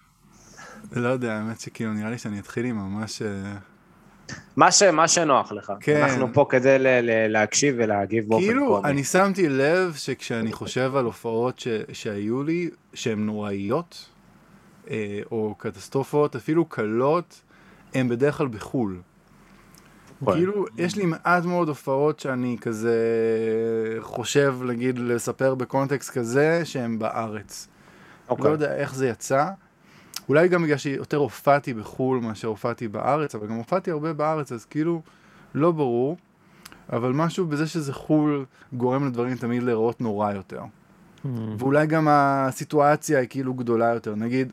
[0.93, 3.23] לא יודע, האמת שכאילו נראה לי שאני אתחיל עם ממש...
[3.23, 3.29] אה,
[4.57, 5.73] מה ש- מה שנוח לך.
[5.81, 6.03] כן.
[6.03, 8.89] אנחנו פה כדי ל- ל- להקשיב ולהגיב באופן כאילו, קומי.
[8.91, 11.69] אני שמתי לב שכשאני חושב על הופעות ש...
[11.93, 14.07] שהיו לי, שהן נוראיות,
[14.91, 17.41] אה, או קטסטרופות, אפילו קלות,
[17.95, 19.01] הן בדרך כלל בחו"ל.
[20.21, 20.35] אוקיי.
[20.35, 22.97] כאילו, יש לי מעט מאוד הופעות שאני כזה
[24.01, 27.69] חושב, נגיד, לספר בקונטקסט כזה, שהן בארץ.
[28.29, 28.51] לא אוקיי.
[28.51, 29.49] יודע איך זה יצא.
[30.29, 34.65] אולי גם בגלל שיותר הופעתי בחו"ל מאשר הופעתי בארץ, אבל גם הופעתי הרבה בארץ, אז
[34.65, 35.03] כאילו,
[35.55, 36.17] לא ברור.
[36.93, 40.63] אבל משהו בזה שזה חו"ל גורם לדברים תמיד להיראות נורא יותר.
[41.59, 44.15] ואולי גם הסיטואציה היא כאילו גדולה יותר.
[44.15, 44.53] נגיד,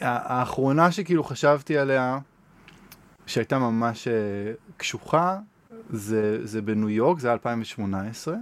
[0.00, 2.18] האחרונה שכאילו חשבתי עליה,
[3.28, 4.12] שהייתה ממש אה,
[4.76, 5.36] קשוחה,
[5.90, 8.34] זה, זה בניו יורק, זה היה 2018,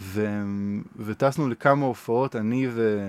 [0.00, 0.26] ו,
[0.96, 3.08] וטסנו לכמה הופעות, אני ו,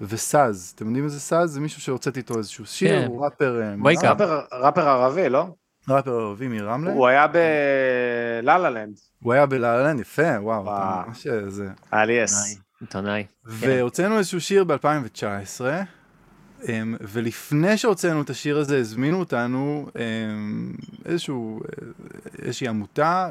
[0.00, 0.72] וסאז.
[0.76, 1.50] אתם יודעים איזה סאז?
[1.50, 3.06] זה מישהו שהוצאתי איתו איזשהו שיר, כן.
[3.06, 3.74] הוא ראפר, אה.
[4.10, 5.46] ראפר- ראפר ערבי, לא?
[5.88, 6.92] ראפר ערבי מרמלה.
[6.92, 8.96] הוא היה בלה-לה לנד.
[9.22, 11.06] הוא היה בלה-לה-לנד, יפה, וואו, אתה וואו.
[11.08, 11.68] ממש אה, זה.
[11.92, 12.58] היה לי יס.
[12.80, 13.24] עיתונאי.
[13.44, 14.74] והוצאנו איזשהו שיר ב-2019,
[15.60, 15.84] אמ,
[17.00, 20.72] ולפני שהוצאנו את השיר הזה, הזמינו אותנו אמ,
[21.04, 21.60] איזשהו,
[22.42, 23.30] איזושהי עמותה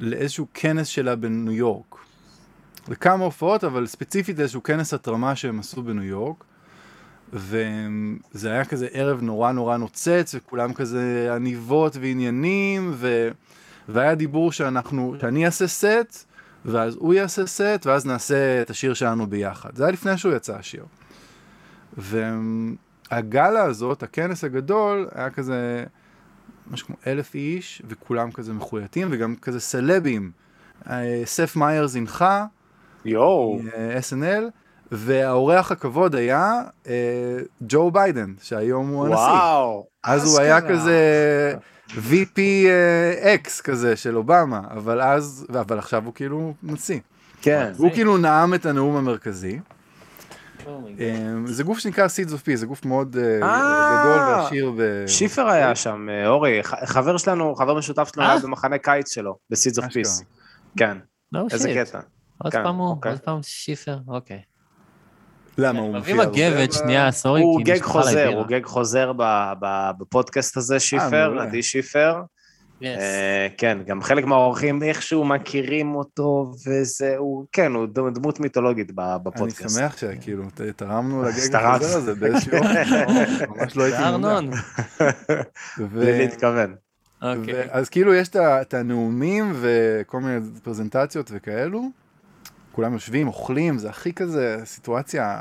[0.00, 1.96] לאיזשהו כנס שלה בניו יורק.
[2.88, 6.44] לכמה הופעות, אבל ספציפית איזשהו כנס התרמה שהם עשו בניו יורק.
[7.32, 13.28] וזה היה כזה ערב נורא נורא נוצץ, וכולם כזה עניבות ועניינים, ו...
[13.88, 16.24] והיה דיבור שאנחנו, שאני אעשה סט,
[16.64, 19.70] ואז הוא יעשה סט, ואז נעשה את השיר שלנו ביחד.
[19.76, 20.84] זה היה לפני שהוא יצא השיר.
[21.98, 25.84] והגלה הזאת, הכנס הגדול, היה כזה
[26.70, 30.30] משהו כמו אלף איש, וכולם כזה מחויטים, וגם כזה סלבים.
[30.90, 32.44] אה, סף מיירס הנחה,
[33.04, 33.60] יואו.
[33.74, 34.44] אה, SNL,
[34.92, 39.16] והאורח הכבוד היה אה, ג'ו ביידן, שהיום הוא הנשיא.
[39.16, 39.86] וואו.
[40.04, 40.60] אז הוא היה.
[40.60, 41.54] כזה
[41.88, 47.00] VP אה, X כזה של אובמה, אבל אז, אבל עכשיו הוא כאילו נשיא.
[47.42, 47.72] כן.
[47.76, 49.58] הוא כאילו נאם את הנאום המרכזי.
[50.66, 50.68] Oh
[51.00, 54.72] אה, זה גוף שנקרא Seeds of Peace, זה גוף מאוד אה, אה, גדול ועשיר.
[55.06, 58.28] שיפר היה שם, אה, אורי, חבר שלנו, חבר משותף שלנו?
[58.30, 60.02] היה במחנה קיץ שלו, ב Seeds of אשכרה.
[60.02, 60.22] Peace.
[60.76, 60.98] כן,
[61.52, 62.00] איזה קטע.
[62.38, 63.12] עוד כן, פעם הוא, אוקיי.
[63.12, 64.42] עוד פעם שיפר, אוקיי.
[65.58, 66.50] למה הוא מביא מופיע?
[66.50, 68.28] מגבת, ב- שנייה, sorry, הוא גאג חוזר.
[68.34, 71.36] הוא גאג חוזר ב- ב- בפודקאסט הזה, שיפר.
[71.40, 72.22] עדי שיפר.
[72.82, 72.98] Yes.
[73.00, 78.92] אה, כן, גם חלק מהאורחים איכשהו מכירים אותו, וזה, הוא, כן, הוא דמ- דמות מיתולוגית
[78.94, 79.78] ב- אני בפודקאסט.
[79.78, 80.44] שמח שכאילו
[80.76, 81.64] תרמנו לגג תרמת.
[81.82, 82.82] החוזר הזה באיזשהו אופן,
[83.56, 83.98] ממש לא הייתי.
[83.98, 84.50] ארנון.
[85.78, 86.74] בלי להתכוון.
[87.22, 87.68] אוקיי.
[87.70, 91.82] אז כאילו יש את הנאומים וכל מיני פרזנטציות וכאלו,
[92.72, 95.40] כולם יושבים, אוכלים, זה הכי כזה סיטואציה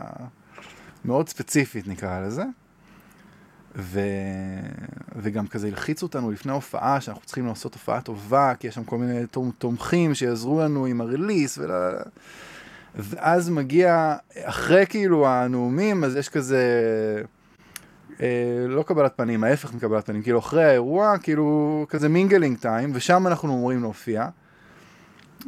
[1.05, 2.43] מאוד ספציפית נקרא לזה.
[3.75, 3.99] ו...
[5.15, 8.97] וגם כזה הלחיצו אותנו לפני הופעה, שאנחנו צריכים לעשות הופעה טובה, כי יש שם כל
[8.97, 11.71] מיני תומ- תומכים שיעזרו לנו עם ה release, ול...
[12.95, 16.63] ואז מגיע, אחרי כאילו הנאומים, אז יש כזה,
[18.21, 23.27] אה, לא קבלת פנים, ההפך מקבלת פנים, כאילו אחרי האירוע, כאילו כזה mingling time, ושם
[23.27, 24.27] אנחנו אמורים להופיע.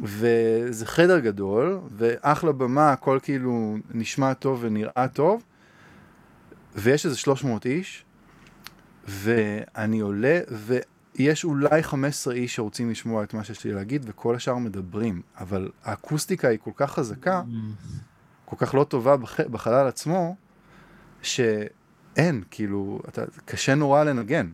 [0.02, 5.42] וזה חדר גדול, ואחלה במה, הכל כאילו נשמע טוב ונראה טוב,
[6.74, 8.04] ויש איזה 300 איש,
[9.06, 14.58] ואני עולה, ויש אולי 15 איש שרוצים לשמוע את מה שיש לי להגיד, וכל השאר
[14.58, 17.42] מדברים, אבל האקוסטיקה היא כל כך חזקה,
[18.44, 19.40] כל כך לא טובה בח...
[19.40, 20.36] בחלל עצמו,
[21.22, 24.50] שאין, כאילו, אתה, קשה נורא לנגן.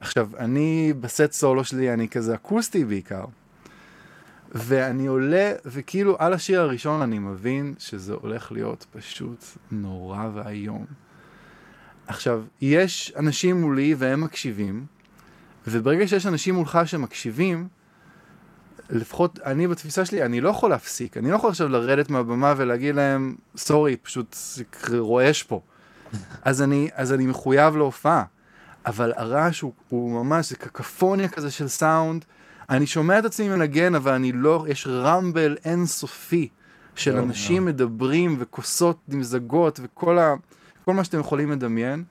[0.00, 3.24] עכשיו, אני בסט סולו שלי, אני כזה אקוסטי בעיקר.
[4.54, 10.84] ואני עולה, וכאילו על השיר הראשון אני מבין שזה הולך להיות פשוט נורא ואיום.
[12.06, 14.86] עכשיו, יש אנשים מולי והם מקשיבים,
[15.66, 17.68] וברגע שיש אנשים מולך שמקשיבים,
[18.90, 21.16] לפחות אני בתפיסה שלי, אני לא יכול להפסיק.
[21.16, 24.36] אני לא יכול עכשיו לרדת מהבמה ולהגיד להם, סורי, פשוט
[24.98, 25.60] רועש פה.
[26.42, 28.24] אז אני, אז אני מחויב להופעה.
[28.86, 32.24] אבל הרעש הוא, הוא ממש, זה קקפוניה כזה של סאונד.
[32.70, 36.48] אני שומע את עצמי מנגן, אבל אני לא, יש רמבל אינסופי
[36.94, 40.34] של אנשים מדברים וכוסות נמזגות וכל ה,
[40.84, 42.04] כל מה שאתם יכולים לדמיין.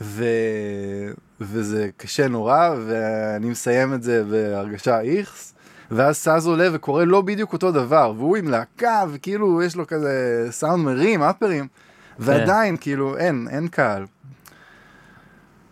[0.00, 0.24] ו...
[1.40, 5.54] וזה קשה נורא, ואני מסיים את זה בהרגשה איכס,
[5.90, 10.46] ואז סאז עולה וקורא לא בדיוק אותו דבר, והוא עם להקה, וכאילו יש לו כזה
[10.50, 11.68] סאונד מרים, אפרים,
[12.18, 14.06] ועדיין, כאילו, אין, אין קהל.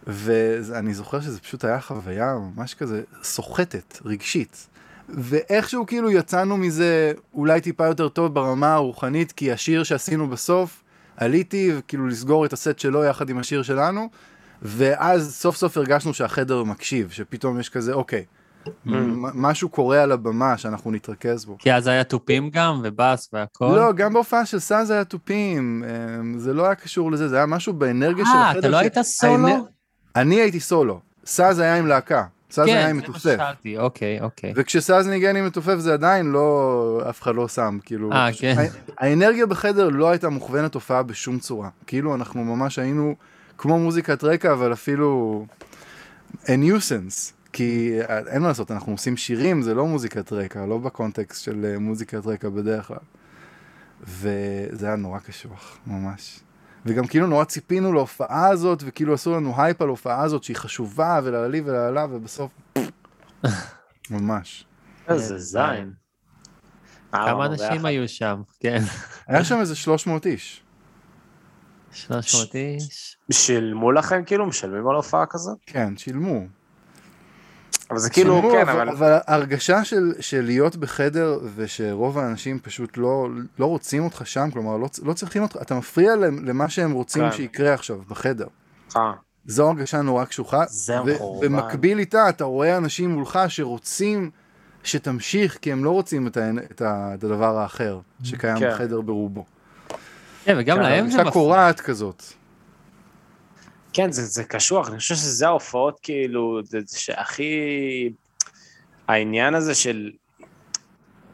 [0.07, 4.68] ואני זוכר שזה פשוט היה חוויה ממש כזה סוחטת, רגשית.
[5.09, 10.82] ואיכשהו כאילו יצאנו מזה אולי טיפה יותר טוב ברמה הרוחנית, כי השיר שעשינו בסוף,
[11.22, 14.08] עליתי וכאילו לסגור את הסט שלו יחד עם השיר שלנו,
[14.62, 18.24] ואז סוף סוף הרגשנו שהחדר מקשיב, שפתאום יש כזה, אוקיי,
[19.35, 21.56] משהו קורה על הבמה שאנחנו נתרכז בו.
[21.58, 23.72] כי אז היה תופים גם, ובאס והכל?
[23.76, 27.46] לא, גם בהופעה של סאז היה תופים, אמ, זה לא היה קשור לזה, זה היה
[27.46, 28.54] משהו באנרגיה של החדר.
[28.54, 29.66] אה, אתה לא היית סולו?
[30.16, 32.24] אני הייתי סולו, סאז היה עם להקה.
[32.53, 33.23] סאז היה עם מתופף.
[33.23, 34.53] כן, זה מה ששאלתי, אוקיי, אוקיי.
[34.57, 38.67] וכשסאז ניגן עם מתופף זה עדיין לא, אף אחד לא שם, כאילו, אה, כן.
[38.99, 41.69] האנרגיה בחדר לא הייתה מוכוונת הופעה בשום צורה.
[41.87, 43.15] כאילו אנחנו ממש היינו
[43.59, 45.47] כמו מוזיקת רקע, אבל אפילו
[46.45, 47.33] a nuisance.
[47.53, 51.79] כי אין מה לעשות, אנחנו עושים שירים, זה לא מוזיקת רקע, לא בקונטקסט של אה,
[51.79, 52.97] מוזיקת רקע בדרך כלל.
[54.01, 56.41] וזה היה נורא קשוח, ממש.
[56.87, 61.21] וגם כאילו נורא ציפינו להופעה הזאת, וכאילו עשו לנו הייפ על ההופעה הזאת שהיא חשובה,
[61.25, 62.53] ולעלי ולעלה, ובסוף...
[64.11, 64.64] ממש.
[65.09, 65.92] איזה זין.
[67.12, 68.83] כמה אנשים היו שם, כן.
[69.27, 70.62] היה שם איזה 300 איש.
[71.92, 73.16] 300 איש.
[73.33, 74.47] שילמו לכם כאילו?
[74.47, 75.59] משלמים על הופעה כזאת?
[75.66, 76.47] כן, שילמו.
[77.90, 78.71] אבל זה כאילו, שילמו, כן, אבל...
[78.81, 78.88] אבל...
[78.88, 84.77] אבל ההרגשה של, של להיות בחדר ושרוב האנשים פשוט לא, לא רוצים אותך שם, כלומר
[84.77, 87.37] לא, לא צריכים אותך, אתה מפריע להם למה שהם רוצים כן.
[87.37, 88.47] שיקרה עכשיו בחדר.
[88.97, 89.12] אה,
[89.47, 90.64] זו הרגשה נורא קשוחה.
[90.68, 91.47] זה ו- מחורבן.
[91.53, 94.31] במקביל איתה אתה רואה אנשים מולך שרוצים
[94.85, 98.71] שתמשיך, כי הם לא רוצים את, ה- את, ה- את הדבר האחר שקיים כן.
[98.71, 99.45] בחדר ברובו.
[100.45, 101.33] כן, וגם כן, להם זה הרגשה מפריע.
[101.33, 102.23] קורעת כזאת.
[103.92, 107.52] כן, זה, זה קשוח, אני חושב שזה ההופעות כאילו, זה, זה שהכי...
[109.09, 110.11] העניין הזה של...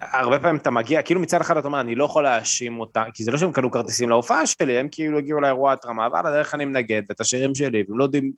[0.00, 3.24] הרבה פעמים אתה מגיע, כאילו מצד אחד אתה אומר, אני לא יכול להאשים אותם, כי
[3.24, 6.64] זה לא שהם קנו כרטיסים להופעה שלי, הם כאילו הגיעו לאירוע התרמה, ועל הדרך אני
[6.64, 8.32] מנגד את השירים שלי, והם לא יודעים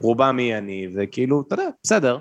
[0.00, 2.18] רובם מי אני, וכאילו, אתה יודע, בסדר.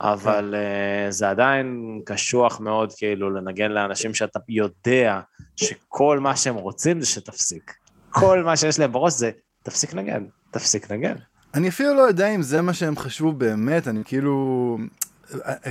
[0.00, 5.20] אבל uh, זה עדיין קשוח מאוד, כאילו, לנגן לאנשים שאתה יודע
[5.56, 7.74] שכל מה שהם רוצים זה שתפסיק.
[8.10, 9.30] כל מה שיש להם בראש זה,
[9.62, 11.14] תפסיק לנגן, תפסיק לנגן.
[11.54, 14.78] אני אפילו לא יודע אם זה מה שהם חשבו באמת, אני כאילו...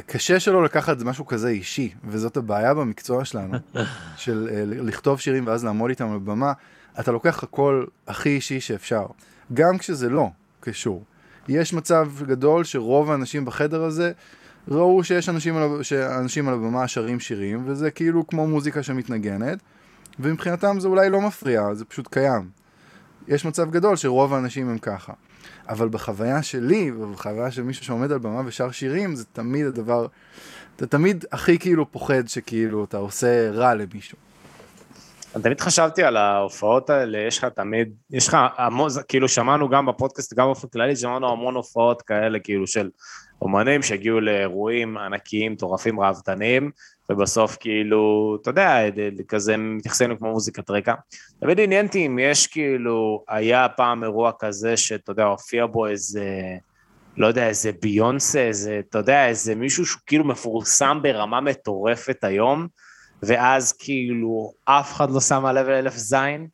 [0.08, 3.58] קשה שלא לקחת משהו כזה אישי, וזאת הבעיה במקצוע שלנו,
[4.18, 6.54] של אה, לכתוב שירים ואז לעמוד איתם על במה,
[7.00, 9.06] אתה לוקח הכל הכי אישי שאפשר,
[9.54, 11.04] גם כשזה לא קשור.
[11.48, 14.12] יש מצב גדול שרוב האנשים בחדר הזה
[14.68, 19.60] ראו שיש אנשים על, שאנשים על הבמה שרים שירים, וזה כאילו כמו מוזיקה שמתנגנת,
[20.20, 22.61] ומבחינתם זה אולי לא מפריע, זה פשוט קיים.
[23.28, 25.14] יש מצב גדול שרוב האנשים הם ככה.
[25.70, 30.08] אבל בחוויה שלי, ובחוויה של מישהו שעומד על במה ושר שירים, זה תמיד הדבר,
[30.76, 34.18] אתה תמיד הכי כאילו פוחד שכאילו אתה עושה רע למישהו.
[35.36, 39.86] אני תמיד חשבתי על ההופעות האלה, יש לך תמיד, יש לך המון, כאילו שמענו גם
[39.86, 42.90] בפודקאסט, גם באופן כללי, שמענו המון הופעות כאלה, כאילו של
[43.42, 46.72] אומנים שהגיעו לאירועים ענקיים, מטורפים, ראוותניים,
[47.10, 48.78] ובסוף כאילו, אתה יודע,
[49.28, 50.94] כזה מתייחסים כמו מוזיקת רקע.
[51.40, 56.26] תמיד עניין אותי אם יש כאילו, היה פעם אירוע כזה שאתה יודע, הופיע בו איזה,
[57.18, 62.68] לא יודע, איזה ביונסה, איזה, אתה יודע, איזה מישהו שהוא כאילו מפורסם ברמה מטורפת היום,
[63.24, 66.48] ואז כאילו אף אחד לא שם לב לאלף זין,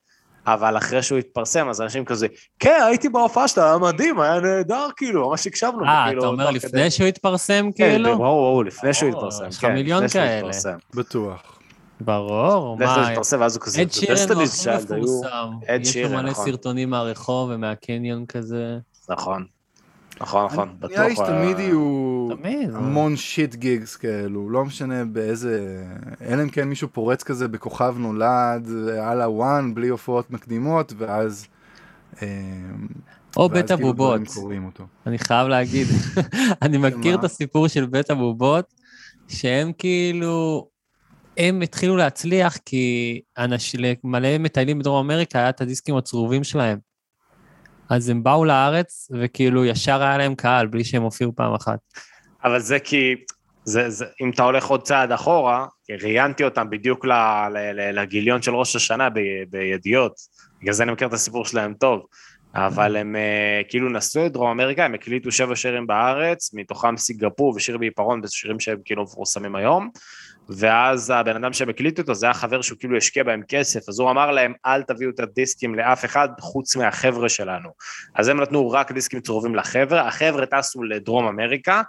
[0.47, 2.27] אבל אחרי שהוא התפרסם, אז אנשים כזה,
[2.59, 5.85] כן, הייתי בהופעה שלו, היה מדהים, היה נהדר, כאילו, ממש הקשבנו.
[5.85, 8.03] אה, אתה אומר תוך לפני כדי- שהוא התפרסם, כן, כאילו?
[8.09, 9.45] ברור, ברור, לפני שהוא התפרסם.
[9.47, 10.51] יש לך כן, מיליון כאלה.
[10.95, 11.59] בטוח.
[12.01, 15.03] ברור, לפני שהוא מה, התפרסם, ואז הוא כזה, אד "The שירן הוא הכי Child" היו...
[15.03, 15.49] מפורסם.
[15.67, 16.45] אד יש שירן, לו מלא נכון.
[16.45, 18.77] סרטונים מהרחוב ומהקניון כזה.
[19.09, 19.45] נכון.
[20.21, 20.91] נכון, נכון, בטוח.
[20.91, 22.69] נראה לי שתמיד יהיו תמיד.
[22.75, 25.83] המון שיט גיגס כאלו, לא משנה באיזה...
[26.21, 28.67] אלא אם כן מישהו פורץ כזה בכוכב נולד,
[29.01, 31.47] על הוואן, בלי הופעות מקדימות, ואז...
[32.21, 32.27] אה,
[33.37, 34.21] או ואז בית כאילו הבובות.
[35.07, 35.87] אני חייב להגיד,
[36.61, 37.15] אני מכיר?
[37.15, 38.73] את הסיפור של בית הבובות,
[39.27, 40.67] שהם כאילו,
[41.37, 46.86] הם התחילו להצליח כי אנש, למלא מטיילים בדרום אמריקה היה את הדיסקים הצרובים שלהם.
[47.89, 51.79] אז הם באו לארץ, וכאילו ישר היה להם קהל, בלי שהם הופיעו פעם אחת.
[52.43, 53.15] אבל זה כי,
[53.63, 55.65] זה, זה, אם אתה הולך עוד צעד אחורה,
[56.01, 57.11] ראיינתי אותם בדיוק ל,
[57.53, 59.19] ל, ל, לגיליון של ראש השנה ב,
[59.49, 60.13] בידיעות,
[60.61, 62.05] בגלל זה אני מכיר את הסיפור שלהם טוב,
[62.55, 67.77] אבל הם uh, כאילו נסעו לדרום אמריקה, הם הקליטו שבע שירים בארץ, מתוכם סיגפור ושיר
[67.77, 69.89] בעיפרון, וזה שירים שהם כאילו מפורסמים היום,
[70.49, 73.99] ואז הבן אדם שהם הקליטו אותו, זה היה חבר שהוא כאילו השקיע בהם כסף, אז
[73.99, 77.69] הוא אמר להם, אל תביאו את הדיסקים לאף אחד חוץ מהחבר'ה שלנו.
[78.15, 81.81] אז הם נתנו רק דיסקים צרובים לחבר'ה, החבר'ה טסו לדרום אמריקה,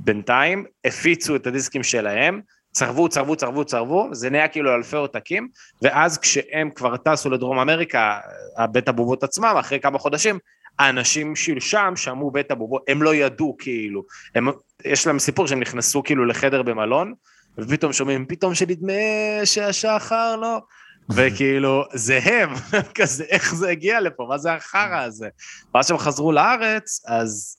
[0.00, 2.40] בינתיים הפיצו את הדיסקים שלהם,
[2.72, 5.48] צרבו, צרבו, צרבו, צרבו, זה נהיה כאילו אלפי עותקים,
[5.82, 8.18] ואז כשהם כבר טסו לדרום אמריקה,
[8.72, 10.38] בית הבובות עצמם, אחרי כמה חודשים,
[10.78, 14.48] האנשים של שם שמעו בית הבובות, הם לא ידעו כאילו, הם,
[14.84, 17.14] יש להם סיפור שהם נכנסו כאילו לחדר במלון,
[17.58, 18.92] ופתאום שומעים, פתאום שנדמה
[19.44, 20.60] שהשחר לא,
[21.10, 22.50] וכאילו, זה הם,
[22.94, 25.28] כזה, איך זה הגיע לפה, מה זה החרא הזה?
[25.74, 27.56] ואז שהם חזרו לארץ, אז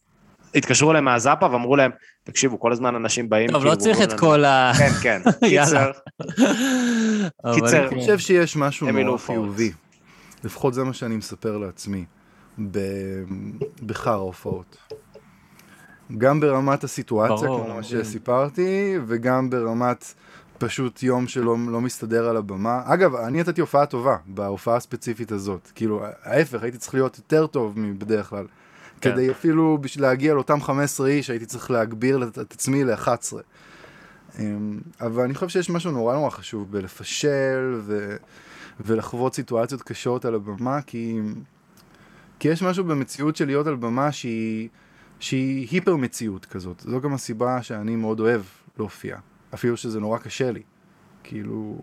[0.55, 1.91] התקשרו אליהם מהזאפה ואמרו להם,
[2.23, 4.71] תקשיבו, כל הזמן אנשים באים, טוב, כאילו, לא צריך את כל ה...
[4.79, 5.21] כן, כן.
[5.49, 5.91] קיצר,
[7.53, 7.99] קיצר, אני כן.
[7.99, 9.39] חושב שיש משהו נורא הופעות.
[9.39, 9.71] חיובי.
[10.43, 12.05] לפחות זה מה שאני מספר לעצמי.
[13.85, 14.77] בחר ההופעות.
[16.17, 17.83] גם ברמת הסיטואציה, ברור, כמו מה.
[17.83, 20.13] שסיפרתי, וגם ברמת
[20.57, 22.81] פשוט יום שלא לא מסתדר על הבמה.
[22.85, 25.71] אגב, אני נתתי הופעה טובה בהופעה הספציפית הזאת.
[25.75, 28.45] כאילו, ההפך, הייתי צריך להיות יותר טוב מבדרך כלל.
[29.01, 29.11] כן.
[29.11, 33.33] כדי אפילו בשביל להגיע לאותם 15 איש, הייתי צריך להגביר את את עצמי ל-11.
[34.39, 38.15] אמ, אבל אני חושב שיש משהו נורא נורא חשוב בלפשל ו...
[38.79, 41.19] ולחוות סיטואציות קשות על הבמה, כי...
[42.39, 44.69] כי יש משהו במציאות של להיות על במה שהיא,
[45.23, 46.79] שהיא היפר מציאות כזאת.
[46.79, 48.41] זו גם הסיבה שאני מאוד אוהב
[48.77, 49.17] להופיע,
[49.53, 50.61] אפילו שזה נורא קשה לי.
[51.23, 51.77] כאילו,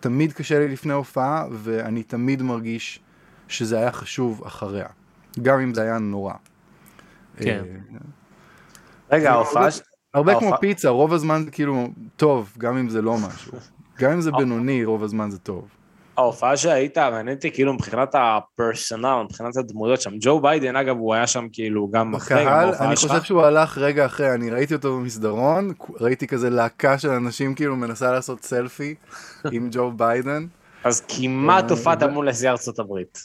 [0.00, 3.00] תמיד קשה לי לפני הופעה, ואני תמיד מרגיש
[3.48, 4.86] שזה היה חשוב אחריה,
[5.42, 6.34] גם אם זה היה נורא.
[7.36, 7.64] כן.
[7.92, 7.98] אה,
[9.12, 9.80] רגע, ההופעה, ש-
[10.14, 13.52] הרבה כמו ההופעה- פיצה, רוב הזמן זה כאילו טוב, גם אם זה לא משהו.
[13.98, 15.68] גם אם זה בינוני, רוב הזמן זה טוב.
[16.16, 21.26] ההופעה שהיית, מעניין אותי כאילו מבחינת הפרסונל, מבחינת הדמויות שם, ג'ו ביידן אגב, הוא היה
[21.26, 23.10] שם כאילו גם אחרי, גם בהופעה אני שלך.
[23.10, 27.76] חושב שהוא הלך רגע אחרי, אני ראיתי אותו במסדרון, ראיתי כזה להקה של אנשים כאילו
[27.76, 28.94] מנסה לעשות סלפי
[29.52, 30.46] עם ג'ו ביידן.
[30.84, 33.18] אז כמעט הופעת מול נשיא ארצות הברית.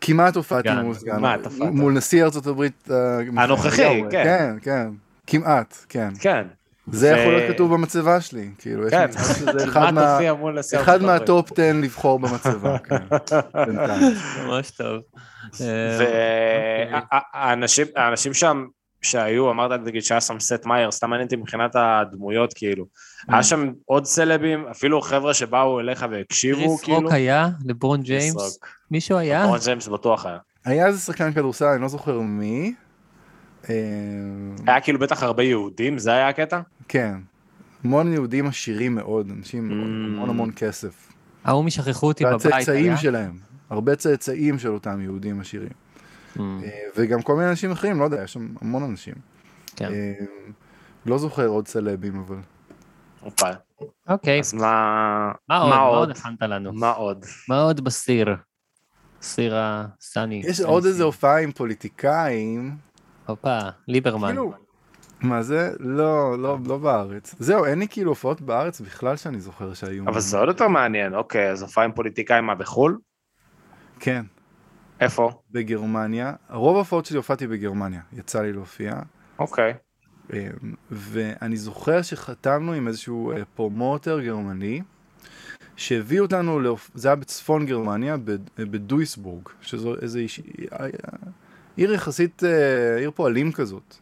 [0.00, 1.22] כמעט הופעתי מול סגן.
[1.60, 2.88] מול נשיא ארצות הברית.
[3.36, 4.24] הנוכחי, כן.
[4.24, 4.88] כן, כן.
[5.26, 6.08] כמעט, כן.
[6.20, 6.46] כן.
[6.92, 9.64] זה יכול להיות כתוב במצבה שלי, כאילו, יש כן, מצב שזה
[10.74, 11.02] אחד.
[11.02, 12.96] מה top 10 לבחור במצבה, כן.
[14.46, 15.02] ממש טוב.
[15.60, 15.94] אה,
[16.92, 17.92] אוקיי.
[17.96, 18.66] והאנשים שם
[19.02, 22.84] שהיו, אמרת נגיד שהיה שם סת' מאייר, סתם מעניין אותי מבחינת הדמויות כאילו.
[22.84, 23.32] Mm.
[23.32, 26.98] היה שם עוד סלבים, אפילו חבר'ה שבאו אליך והקשיבו קריס כאילו.
[27.00, 27.48] רוק היה?
[27.64, 28.58] לברון ג'יימס?
[28.90, 29.46] מישהו היה?
[29.46, 30.38] ברון ג'יימס בטוח היה.
[30.64, 32.74] היה איזה שחקן כדורסל, אני לא זוכר מי.
[33.70, 33.74] אה,
[34.66, 36.60] היה כאילו בטח הרבה יהודים, זה היה הקטע?
[36.88, 37.14] כן.
[37.84, 39.84] המון יהודים עשירים מאוד, אנשים עם Mm.
[40.16, 41.12] המון המון כסף.
[41.44, 42.96] ההוא משכחו אותי בבית, והצאצאים?
[42.96, 43.38] שלהם,
[43.70, 45.68] הרבה צאצאים של אותם יהודים עשירים.
[46.36, 49.14] Mm, אה, וגם כל מיני אנשים אחרים, לא יודע, יש שם המון אנשים.
[49.76, 49.92] כן.
[49.92, 50.12] אה,
[51.06, 52.36] לא זוכר עוד סלבים, אבל...
[53.20, 53.46] הופה.
[54.08, 55.32] אוקיי, אז מה...
[55.48, 55.70] מה עוד?
[55.70, 55.98] מה מה עוד?
[55.98, 56.72] עוד הכנת לנו?
[56.72, 57.24] מה עוד?
[57.48, 58.36] מה עוד בסיר?
[59.22, 60.42] סיר הסני.
[60.46, 62.76] יש עוד איזה הופעה עם פוליטיקאים,
[63.28, 64.28] הופה, ליברמן.
[64.28, 64.52] כאילו...
[65.20, 65.72] מה זה?
[65.78, 67.34] לא, לא, לא בארץ.
[67.38, 70.04] זהו, אין לי כאילו הופעות בארץ בכלל שאני זוכר שהיו.
[70.08, 72.98] אבל זה עוד יותר מעניין, אוקיי, אז הופעה עם פוליטיקאים מה בחו"ל?
[74.00, 74.24] כן,
[75.00, 75.30] איפה?
[75.50, 76.32] בגרמניה.
[76.50, 78.92] רוב ההופעות שלי הופעתי בגרמניה, יצא לי להופיע.
[79.38, 79.74] אוקיי.
[80.32, 80.38] אמ,
[80.90, 84.82] ואני זוכר שחתמנו עם איזשהו אה, promoter גרמני,
[85.76, 86.90] שהביא אותנו, להופ...
[86.94, 90.40] זה היה בצפון גרמניה, בד- בדויסבורג, שזו איזה איש...
[91.78, 93.94] אה, עיר יחסית, אה, עיר פועלים כזאת.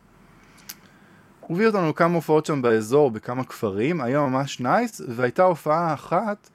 [1.40, 6.50] הוא הביא אותנו לכמה הופעות שם באזור, בכמה כפרים, היה ממש nice, והייתה הופעה אחת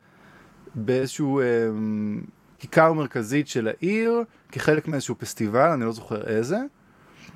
[0.76, 2.22] באיזשהו, אמ,
[2.60, 6.58] כיכר מרכזית של העיר, כחלק מאיזשהו פסטיבל, אני לא זוכר איזה,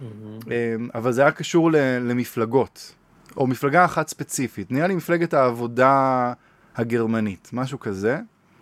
[0.02, 2.96] אמ, אבל זה היה קשור ל- למפלגות,
[3.38, 6.34] או מפלגה אחת ספציפית, נראה לי מפלגת העבודה
[6.76, 8.20] הגרמנית, משהו כזה,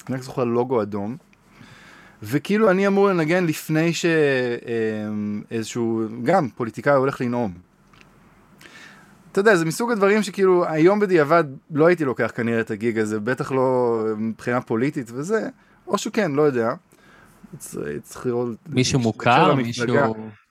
[0.07, 1.17] אני רק זוכר לוגו אדום.
[2.25, 3.91] וכאילו אני אמור לנגן לפני
[5.49, 7.53] שאיזשהו, גם פוליטיקאי הולך לנאום.
[9.31, 13.19] אתה יודע, זה מסוג הדברים שכאילו היום בדיעבד לא הייתי לוקח כנראה את הגיג הזה,
[13.19, 15.49] בטח לא מבחינה פוליטית וזה,
[15.87, 16.73] או שכן, לא יודע.
[17.57, 18.49] צריך- לראות...
[18.69, 19.55] מישהו מוכר?
[19.55, 19.85] מישהו...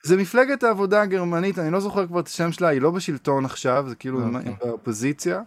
[0.04, 3.84] זה מפלגת העבודה הגרמנית, אני לא זוכר כבר את השם שלה, היא לא בשלטון עכשיו,
[3.88, 4.40] זה כאילו אוקיי.
[4.44, 5.42] היא באופוזיציה.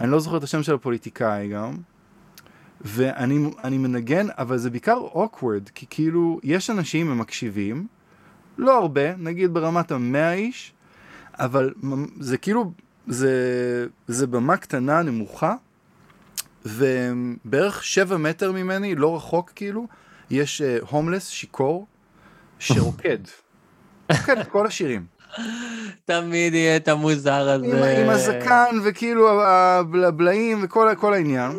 [0.00, 1.76] אני לא זוכר את השם של הפוליטיקאי גם.
[2.84, 7.86] ואני אני מנגן, אבל זה בעיקר awkward, כי כאילו, יש אנשים, הם מקשיבים,
[8.58, 10.72] לא הרבה, נגיד ברמת המאה איש,
[11.34, 11.74] אבל
[12.20, 12.72] זה כאילו,
[13.06, 15.54] זה, זה במה קטנה, נמוכה,
[16.64, 19.86] ובערך שבע מטר ממני, לא רחוק כאילו,
[20.30, 21.86] יש הומלס, שיכור,
[22.58, 23.18] שרוקד.
[24.10, 25.06] רוקד את כל השירים.
[26.04, 27.66] תמיד יהיה את המוזר הזה.
[27.66, 31.58] עם, עם הזקן וכאילו הבלעים וכל כל העניין.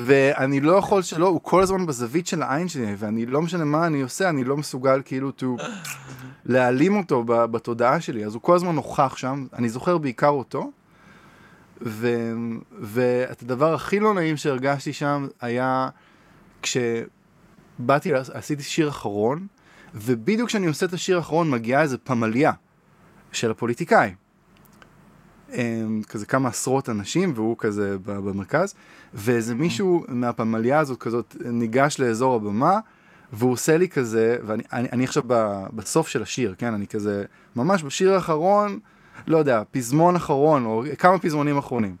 [0.00, 3.86] ואני לא יכול שלא, הוא כל הזמן בזווית של העין שלי, ואני לא משנה מה
[3.86, 5.44] אני עושה, אני לא מסוגל כאילו to
[6.46, 10.70] להעלים אותו בתודעה שלי, אז הוא כל הזמן נוכח שם, אני זוכר בעיקר אותו.
[11.82, 12.32] ו,
[12.80, 15.88] ואת הדבר הכי לא נעים שהרגשתי שם היה
[16.62, 19.46] כשבאתי, עשיתי שיר אחרון,
[19.94, 22.52] ובדיוק כשאני עושה את השיר האחרון מגיעה איזה פמליה
[23.34, 24.14] של הפוליטיקאי.
[26.08, 28.74] כזה כמה עשרות אנשים, והוא כזה במרכז,
[29.14, 32.78] ואיזה מישהו מהפמליה הזאת כזאת ניגש לאזור הבמה,
[33.32, 36.74] והוא עושה לי כזה, ואני אני, אני עכשיו ב, בסוף של השיר, כן?
[36.74, 37.24] אני כזה,
[37.56, 38.78] ממש בשיר האחרון,
[39.26, 41.96] לא יודע, פזמון אחרון, או כמה פזמונים אחרונים.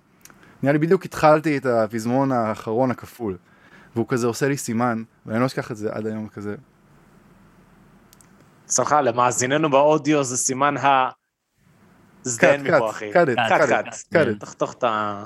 [0.62, 3.36] נראה לי בדיוק התחלתי את הפזמון האחרון הכפול,
[3.94, 6.54] והוא כזה עושה לי סימן, ואני לא אשכח את זה עד היום כזה.
[8.68, 11.10] סליחה, למאזיננו באודיו זה סימן ה...
[12.24, 13.10] זדיין מפה, אחי.
[13.10, 13.14] it,
[14.14, 14.38] cut it.
[14.40, 15.24] תחתוך את ה...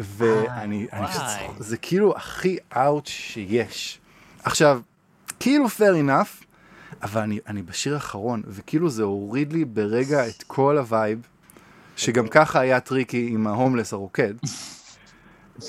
[0.00, 0.86] ואני.
[1.12, 4.00] צוחק, זה כאילו הכי out שיש.
[4.42, 4.80] עכשיו,
[5.40, 6.44] כאילו fair enough,
[7.02, 11.26] אבל אני, אני בשיר האחרון, וכאילו זה הוריד לי ברגע את כל ה vibe,
[11.96, 14.34] שגם ככה היה tricky עם ההומלס הרוקד.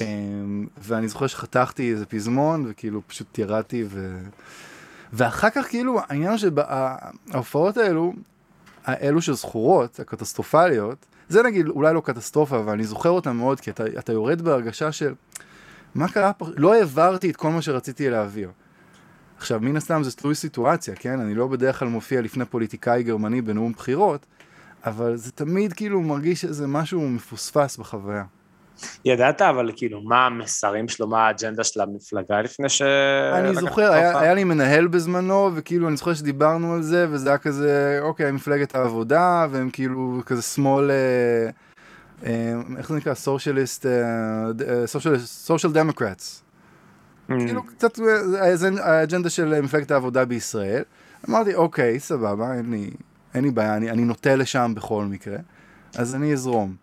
[0.01, 4.19] אמ, ואני זוכר שחתכתי איזה פזמון, וכאילו פשוט ירדתי, ו...
[5.13, 8.13] ואחר כך כאילו, העניין הוא שההופעות האלו,
[8.85, 13.83] האלו שזכורות, הקטסטרופליות, זה נגיד אולי לא קטסטרופה, אבל אני זוכר אותם מאוד, כי אתה,
[13.99, 15.13] אתה יורד בהרגשה של
[15.95, 18.51] מה קרה פה, לא העברתי את כל מה שרציתי להעביר.
[19.37, 21.19] עכשיו, מן הסתם זה תלוי סיטואציה, כן?
[21.19, 24.25] אני לא בדרך כלל מופיע לפני פוליטיקאי גרמני בנאום בחירות,
[24.85, 28.23] אבל זה תמיד כאילו מרגיש שזה משהו מפוספס בחוויה.
[29.05, 32.81] ידעת אבל כאילו מה המסרים שלו, מה האג'נדה של המפלגה לפני ש...
[33.33, 34.19] אני זוכר, היה?
[34.19, 38.75] היה לי מנהל בזמנו, וכאילו אני זוכר שדיברנו על זה, וזה היה כזה, אוקיי, מפלגת
[38.75, 41.49] העבודה, והם כאילו כזה שמאל, אה,
[42.25, 43.13] אה, איך זה נקרא?
[43.13, 43.85] socialist,
[45.17, 46.43] social democrats.
[47.29, 47.33] Mm.
[47.45, 47.99] כאילו קצת
[48.41, 50.83] אה, זה האג'נדה של מפלגת העבודה בישראל.
[51.29, 52.91] אמרתי, אוקיי, סבבה, אין לי,
[53.33, 55.37] אין לי בעיה, אני, אני נוטה לשם בכל מקרה,
[55.95, 56.82] אז אני אזרום.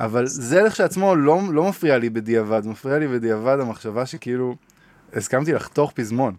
[0.00, 4.54] אבל זה לכשעצמו לא, לא מפריע לי בדיעבד, זה מפריע לי בדיעבד המחשבה שכאילו
[5.12, 6.36] הסכמתי לחתוך פזמון.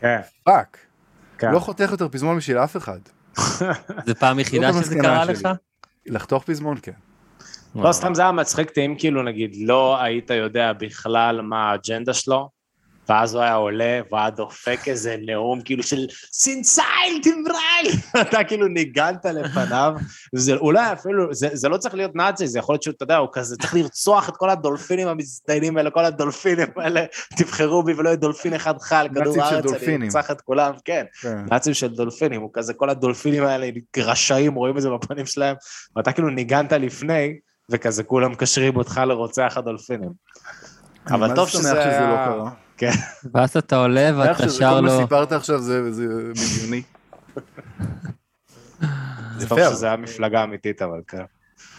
[0.00, 0.78] כן, fuck.
[1.38, 1.52] כן.
[1.52, 2.98] לא חותך יותר פזמון בשביל אף אחד.
[4.06, 5.34] זה פעם יחידה זאת שזה קרה שלי.
[5.34, 5.48] לך?
[6.06, 6.92] לחתוך פזמון, כן.
[7.74, 12.48] לא, סתם זה היה מצחיק אם כאילו נגיד לא היית יודע בכלל מה האג'נדה שלו,
[13.08, 18.68] ואז הוא היה עולה והיה דופק איזה נאום כאילו של Sieg Heil תמרייל, אתה כאילו
[18.68, 19.94] ניגנת לפניו,
[20.34, 23.16] זה אולי אפילו, זה, זה לא צריך להיות נאצי, זה יכול להיות שהוא, אתה יודע,
[23.16, 27.04] הוא כזה צריך לרצוח את כל הדולפינים המזדיינים האלה, כל הדולפינים האלה,
[27.36, 30.04] תבחרו בי ולא יהיה דולפין אחד חי כדור הארץ, אני.
[30.06, 31.04] ארצח את כולם, כן.
[31.20, 31.44] כן.
[31.50, 35.56] נאצים של דולפינים, הוא כזה, כל הדולפינים האלה רשעים, רואים את זה בפנים שלהם,
[35.96, 37.34] ואתה כאילו ניגנת לפני,
[37.70, 40.10] וכזה כולם מקשרים אותך לרוצח הדולפינים.
[41.10, 42.63] אבל טוב שזה שזה לא היה- קרה.
[42.76, 42.90] כן.
[43.34, 46.82] ואז אתה עולה ואתה שר כל מה לו, שסיפרת עכשיו זה זה בדיוני.
[49.38, 49.58] זה טוב.
[49.58, 51.24] שזה היה מפלגה אמיתית, אבל כן.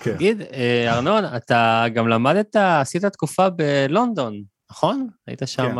[0.03, 4.33] תגיד, אה, ארנון, אתה גם למדת, עשית תקופה בלונדון,
[4.71, 5.07] נכון?
[5.27, 5.77] היית שם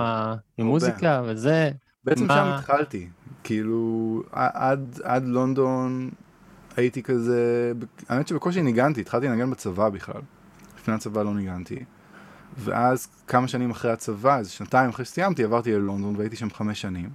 [0.58, 1.72] עם מוזיקה וזה.
[2.04, 3.08] בעצם שם התחלתי.
[3.44, 4.24] כאילו,
[5.04, 6.10] עד לונדון
[6.78, 7.72] הייתי כזה,
[8.10, 10.22] האמת שבקושי ניגנתי, התחלתי לנגן בצבא בכלל.
[10.80, 11.84] לפני הצבא לא ניגנתי.
[12.58, 17.10] ואז כמה שנים אחרי הצבא, איזה שנתיים אחרי שסיימתי, עברתי ללונדון והייתי שם חמש שנים.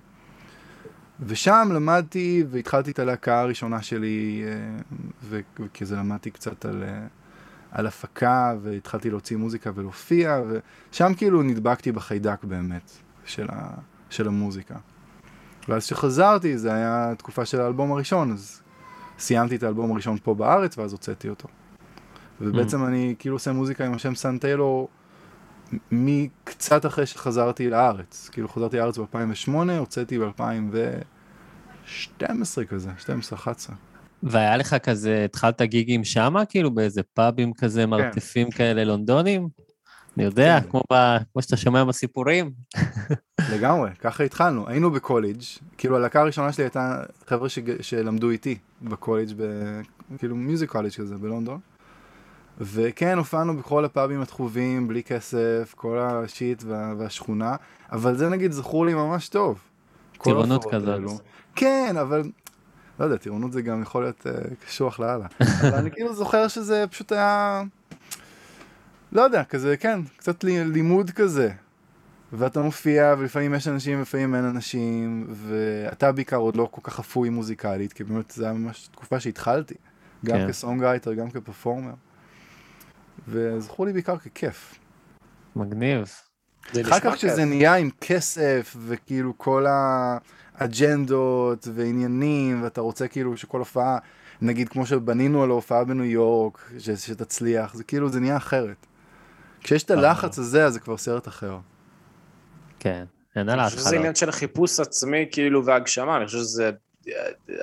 [1.20, 7.06] ושם למדתי והתחלתי את הלהקה הראשונה שלי, אה, וכזה למדתי קצת על, אה,
[7.70, 10.40] על הפקה, והתחלתי להוציא מוזיקה ולהופיע,
[10.92, 12.90] ושם כאילו נדבקתי בחיידק באמת.
[13.30, 13.70] של, ה,
[14.10, 14.74] של המוזיקה.
[15.68, 18.62] ואז כשחזרתי, זה היה תקופה של האלבום הראשון, אז
[19.18, 21.48] סיימתי את האלבום הראשון פה בארץ, ואז הוצאתי אותו.
[22.40, 24.88] ובעצם אני כאילו עושה מוזיקה עם השם סן טיילור
[25.90, 28.28] מקצת אחרי שחזרתי לארץ.
[28.32, 32.90] כאילו חזרתי לארץ ב-2008, הוצאתי ב-2012 כזה,
[33.32, 33.46] 12-11.
[34.22, 39.48] והיה לך כזה, התחלת גיגים שמה, כאילו באיזה פאבים כזה, מרתפים כאלה לונדונים?
[40.16, 40.70] אני יודע, כן.
[40.70, 42.50] כמו, ב, כמו שאתה שומע בסיפורים.
[43.54, 44.68] לגמרי, ככה התחלנו.
[44.68, 45.42] היינו בקולג',
[45.78, 49.42] כאילו הלהקה הראשונה שלי הייתה חבר'ה שג- שלמדו איתי בקולג', ב...
[50.18, 51.60] כאילו מיוזיק קולג' כזה בלונדון.
[52.60, 56.94] וכן, הופענו בכל הפאבים התחובים, בלי כסף, כל השיט וה...
[56.98, 57.56] והשכונה,
[57.92, 59.60] אבל זה נגיד זכור לי ממש טוב.
[60.22, 61.20] טירונות כזאת.
[61.56, 62.22] כן, אבל...
[63.00, 65.26] לא יודע, טירונות זה גם יכול להיות uh, קשוח לאללה.
[65.60, 67.62] אבל אני כאילו זוכר שזה פשוט היה...
[69.12, 71.50] לא יודע, כזה, כן, קצת לי- לימוד כזה.
[72.32, 77.28] ואתה מופיע, ולפעמים יש אנשים, ולפעמים אין אנשים, ואתה בעיקר עוד לא כל כך אפוי
[77.28, 79.74] מוזיקלית, כי באמת זו הייתה ממש תקופה שהתחלתי,
[80.24, 80.48] גם כן.
[80.48, 81.92] כסונגרייטר, גם כפרפורמר.
[83.28, 84.74] וזכור לי בעיקר ככיף.
[85.56, 86.04] מגניב.
[86.80, 87.38] אחר כך כיף.
[87.38, 89.66] נהיה עם כסף, וכאילו כל
[90.58, 93.98] האג'נדות ועניינים, ואתה רוצה כאילו שכל הופעה,
[94.42, 98.86] נגיד כמו שבנינו על ההופעה בניו יורק, ש- שתצליח, זה כאילו, זה נהיה אחרת.
[99.60, 101.58] כשיש את הלחץ הזה, אז זה כבר סרט אחר.
[102.78, 103.04] כן,
[103.36, 103.96] אין על אני חושב שזה.
[103.96, 106.70] עניין של חיפוש עצמי כאילו והגשמה, אני חושב שזה,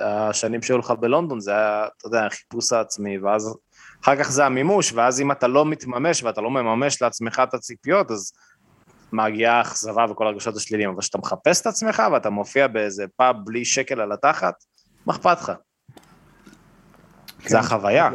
[0.00, 3.54] השנים שהיו לך בלונדון זה היה, אתה יודע, החיפוש העצמי, ואז
[4.02, 8.10] אחר כך זה המימוש, ואז אם אתה לא מתממש ואתה לא מממש לעצמך את הציפיות,
[8.10, 8.32] אז
[9.12, 13.64] מגיעה האכזבה וכל הרגשות השליליים, אבל כשאתה מחפש את עצמך ואתה מופיע באיזה פאב בלי
[13.64, 14.54] שקל על התחת,
[15.06, 15.52] מה אכפת לך?
[17.38, 18.10] כן, זה החוויה.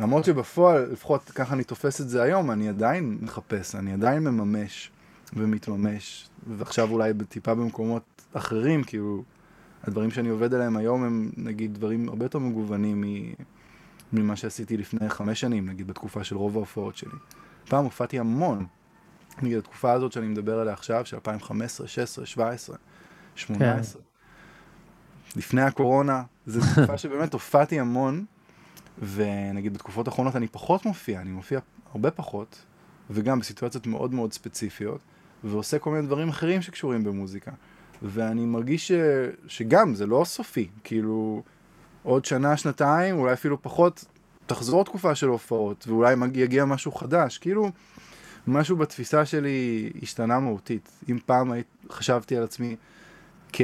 [0.00, 4.90] למרות שבפועל, לפחות ככה אני תופס את זה היום, אני עדיין מחפש, אני עדיין מממש
[5.32, 8.02] ומתממש, ועכשיו אולי טיפה במקומות
[8.32, 9.22] אחרים, כאילו,
[9.84, 13.59] הדברים שאני עובד עליהם היום הם נגיד דברים הרבה יותר מגוונים מ-
[14.12, 17.10] ממה שעשיתי לפני חמש שנים, נגיד בתקופה של רוב ההופעות שלי.
[17.68, 18.66] פעם הופעתי המון,
[19.42, 22.76] נגיד התקופה הזאת שאני מדבר עליה עכשיו, של 2015, 16, 17,
[23.34, 24.02] 18.
[25.36, 28.24] לפני הקורונה, זו תקופה שבאמת הופעתי המון,
[29.14, 31.60] ונגיד בתקופות האחרונות אני פחות מופיע, אני מופיע
[31.92, 32.64] הרבה פחות,
[33.10, 35.00] וגם בסיטואציות מאוד מאוד ספציפיות,
[35.44, 37.50] ועושה כל מיני דברים אחרים שקשורים במוזיקה.
[38.02, 38.92] ואני מרגיש ש...
[39.46, 41.42] שגם זה לא סופי, כאילו
[42.02, 44.04] עוד שנה, שנתיים, אולי אפילו פחות,
[44.46, 47.70] תחזור תקופה של הופעות, ואולי יגיע משהו חדש, כאילו
[48.46, 50.90] משהו בתפיסה שלי השתנה מהותית.
[51.10, 51.52] אם פעם
[51.90, 52.76] חשבתי על עצמי
[53.52, 53.60] כ...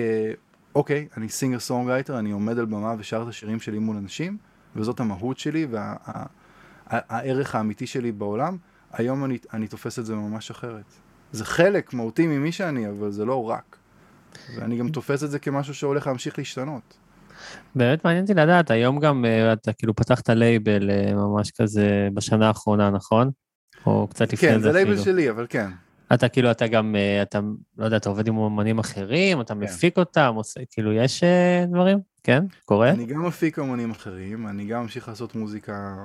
[0.75, 4.37] אוקיי, אני singer songwriter, אני עומד על במה ושר את השירים שלי מול אנשים,
[4.77, 5.67] וזאת המהות שלי
[6.91, 8.57] והערך האמיתי שלי בעולם,
[8.93, 10.85] היום אני, אני תופס את זה ממש אחרת.
[11.33, 13.77] זה חלק מהותי ממי שאני, אבל זה לא רק.
[14.57, 16.97] ואני גם תופס את זה כמשהו שהולך להמשיך להשתנות.
[17.75, 22.49] באמת מעניין אותי לדעת, היום גם אה, אתה כאילו פתחת לייבל אה, ממש כזה בשנה
[22.49, 23.31] האחרונה, נכון?
[23.87, 24.91] או קצת לפני כן, זה זה אפילו.
[24.91, 25.71] לייבל שלי, אבל כן.
[26.15, 27.41] אתה כאילו, אתה גם, אה, אתה,
[27.79, 31.25] לא יודע, אתה עובד עם אומנים אחרים, אתה מפיק אותם, עושה, כאילו, יש
[31.71, 31.99] דברים?
[32.23, 32.45] כן?
[32.65, 32.91] קורה?
[32.91, 35.97] אני גם מפיק אמנים אחרים, אני גם ממשיך לעשות מוזיקה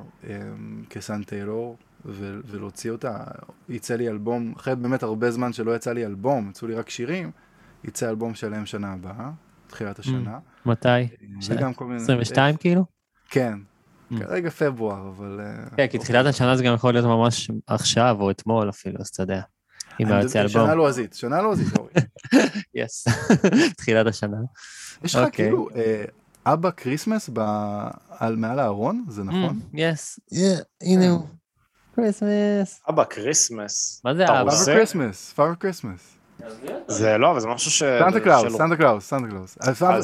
[0.90, 3.18] כסן טיילור ו- ולהוציא אותה.
[3.70, 7.32] יצא לי אלבום, אחרי באמת הרבה זמן שלא יצא לי אלבום, יצאו לי רק שירים,
[7.84, 9.32] יצא אלבום שלם שנה הבאה,
[9.72, 10.40] תחילת השנה.
[10.66, 10.88] מתי?
[11.48, 12.02] וגם כל מיני...
[12.02, 12.86] 22 כאילו?
[13.30, 13.54] כן,
[14.12, 14.20] Mm.
[14.20, 15.40] כרגע פברואר, אבל...
[15.44, 19.08] אה, כן, כי תחילת השנה זה גם יכול להיות ממש עכשיו או אתמול אפילו, אז
[19.08, 19.42] אתה יודע.
[20.00, 20.66] אם היה יוצא אלבום.
[20.66, 21.92] שנה לועזית, שנה לועזית, אורי.
[22.76, 23.06] yes.
[23.78, 24.38] תחילת השנה.
[25.04, 25.46] יש לך אוקיי.
[25.46, 26.04] כאילו אה,
[26.46, 27.30] אבא Christmas
[28.38, 29.60] מעל הארון, זה נכון?
[29.74, 30.20] yes.
[30.82, 31.28] הנה הוא.
[31.96, 32.82] Christmas.
[32.90, 34.02] אבא, Christmas.
[34.06, 34.42] מה זה אבא?
[34.42, 34.76] עושה?
[34.76, 36.18] Christmas, Father Christmas.
[36.88, 37.84] זה לא, אבל זה משהו ש...
[37.84, 39.58] סנטה קלאוס, סנטה קלאוס, סנטה קלאוס.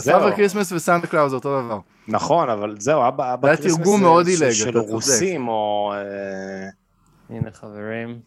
[0.07, 1.79] Father Christmas וסנטה קלאוס זה אותו דבר.
[2.07, 4.77] נכון, אבל זהו, אבא, אבא זה תרגום מאוד של- עילג, של.
[4.77, 5.93] רוסים או...
[5.95, 6.69] אה,
[7.37, 8.19] הנה חברים.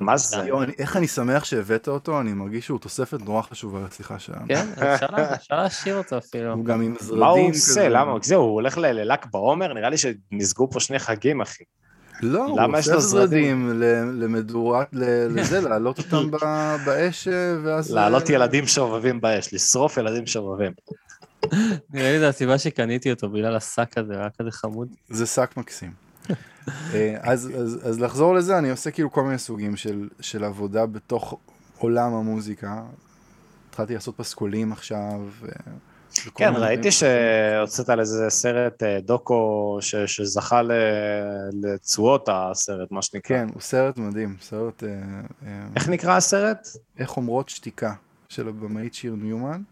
[0.00, 0.36] מה זה?
[0.78, 4.46] איך אני שמח שהבאת אותו, אני מרגיש שהוא תוספת נורא חשובה לשיחה שלנו.
[4.48, 6.52] כן, אפשר לה- אפשר להשאיר אותו אפילו.
[6.52, 7.70] הוא גם עם זרדים מה הוא כזה.
[7.70, 7.88] עושה?
[7.88, 8.12] למה?
[8.22, 9.72] זהו, הוא הולך ל- לל"ג בעומר?
[9.72, 11.64] נראה לי שנסגרו פה שני חגים, אחי.
[12.22, 13.66] לא, הוא למה יש עושה זרדים?
[13.68, 17.90] זרדים ל- למדורה, ל- לזה, להעלות אותם ב- באש, אה, ואז...
[17.90, 20.72] להעלות אה, ילדים שובבים באש, לשרוף ילדים שובבים.
[21.90, 24.88] נראה לי זו הסיבה שקניתי אותו, בגלל השק הזה, היה כזה חמוד.
[25.08, 25.92] זה שק מקסים.
[26.94, 30.86] אה, אז, אז, אז לחזור לזה, אני עושה כאילו כל מיני סוגים של, של עבודה
[30.86, 31.38] בתוך
[31.78, 32.82] עולם המוזיקה.
[33.70, 35.20] התחלתי לעשות פסקולים עכשיו.
[36.34, 36.88] כן, ראיתי.
[36.90, 40.72] שהוצאת על איזה סרט אה, דוקו ש- שזכה ל-
[41.62, 43.36] לתשואות הסרט, מה שנקרא.
[43.36, 44.88] כן, הוא סרט מדהים, סרט, אה,
[45.46, 46.68] אה, איך נקרא הסרט?
[46.98, 47.92] איך אומרות שתיקה,
[48.28, 49.62] של הבמאית שיר ניומן,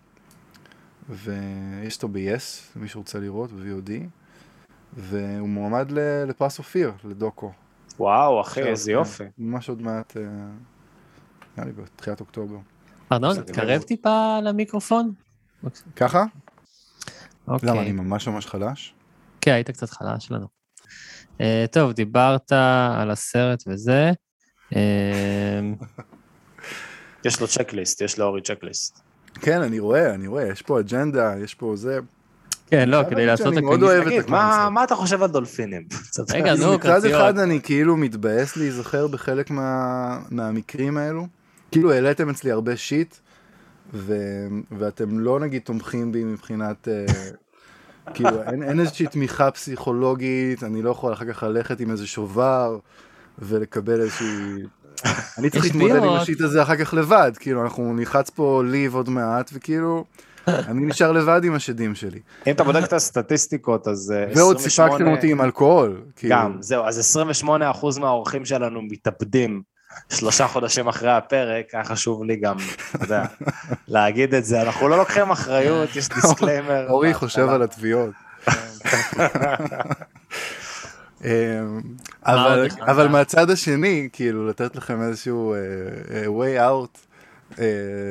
[1.08, 3.90] ויש אותו ב-yes, למי שרוצה לראות, ב-VOD,
[4.96, 7.52] והוא מועמד ל- לפרס אופיר, לדוקו.
[7.98, 9.24] וואו, אחי, איזה כן, יופי.
[9.38, 10.22] ממש עוד מעט, אה,
[11.56, 12.56] נראה לי בתחילת אוקטובר.
[13.12, 13.82] ארנון, תקרב.
[13.82, 15.12] טיפה למיקרופון.
[15.96, 16.24] ככה?
[17.48, 17.68] אוקיי.
[17.68, 18.94] למה, אני ממש ממש חלש?
[19.40, 20.46] כן, היית קצת חלש לנו.
[21.38, 21.42] Uh,
[21.72, 22.52] טוב, דיברת
[22.98, 24.10] על הסרט וזה.
[24.70, 24.74] Uh,
[27.24, 29.00] יש לו צ'קליסט, יש לאורי צ'קליסט.
[29.34, 31.98] כן, אני רואה, אני רואה, יש פה אג'נדה, יש פה זה.
[32.66, 34.28] כן, לא, כדי לעשות את הקונספט.
[34.70, 35.82] מה אתה חושב על דולפינים?
[36.34, 37.14] רגע, נו, מצד קרציות.
[37.14, 41.26] אחד אני כאילו מתבאס להיזכר בחלק מה, מהמקרים האלו.
[41.70, 43.16] כאילו העליתם אצלי הרבה שיט,
[43.94, 44.16] ו,
[44.78, 46.88] ואתם לא נגיד תומכים בי מבחינת...
[46.88, 47.06] אה,
[48.14, 52.78] כאילו אין, אין איזושהי תמיכה פסיכולוגית, אני לא יכול אחר כך ללכת עם איזה שובר
[53.38, 54.62] ולקבל איזושהי...
[55.38, 56.08] אני צריך להתמודד עם.
[56.08, 60.04] השיט הזה אחר כך לבד, כאילו אנחנו נלחץ פה ליב עוד מעט, וכאילו
[60.68, 62.20] אני נשאר לבד עם השדים שלי.
[62.46, 66.02] אם אתה בודק את הסטטיסטיקות, אז אה, ועוד 28 סיפקתם אותי עם אלכוהול.
[66.16, 66.36] כאילו.
[66.36, 69.62] גם, זהו, אז 28% מהאורחים שלנו מתאבדים
[70.08, 72.56] שלושה חודשים אחרי הפרק, היה חשוב לי גם,
[72.94, 73.24] אתה יודע,
[73.88, 74.62] להגיד את זה.
[74.62, 76.90] אנחנו לא לוקחים אחריות, יש disclaimer.
[76.90, 78.10] אורי חושב על התביעות.
[82.26, 82.88] אבל, עוד אחד?
[82.88, 85.58] אבל מהצד השני, כאילו, לתת לכם איזשהו אה,
[86.10, 86.98] אה, way out
[87.58, 87.64] אה,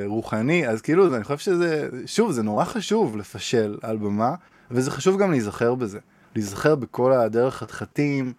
[0.06, 4.36] רוחני, אז כאילו, אני חושב שזה, שוב, זה נורא חשוב לפשל על במה,
[4.72, 6.00] וזה חשוב גם להיזכר בזה.
[6.36, 8.34] להיזכר בכל הדרך חתחתים,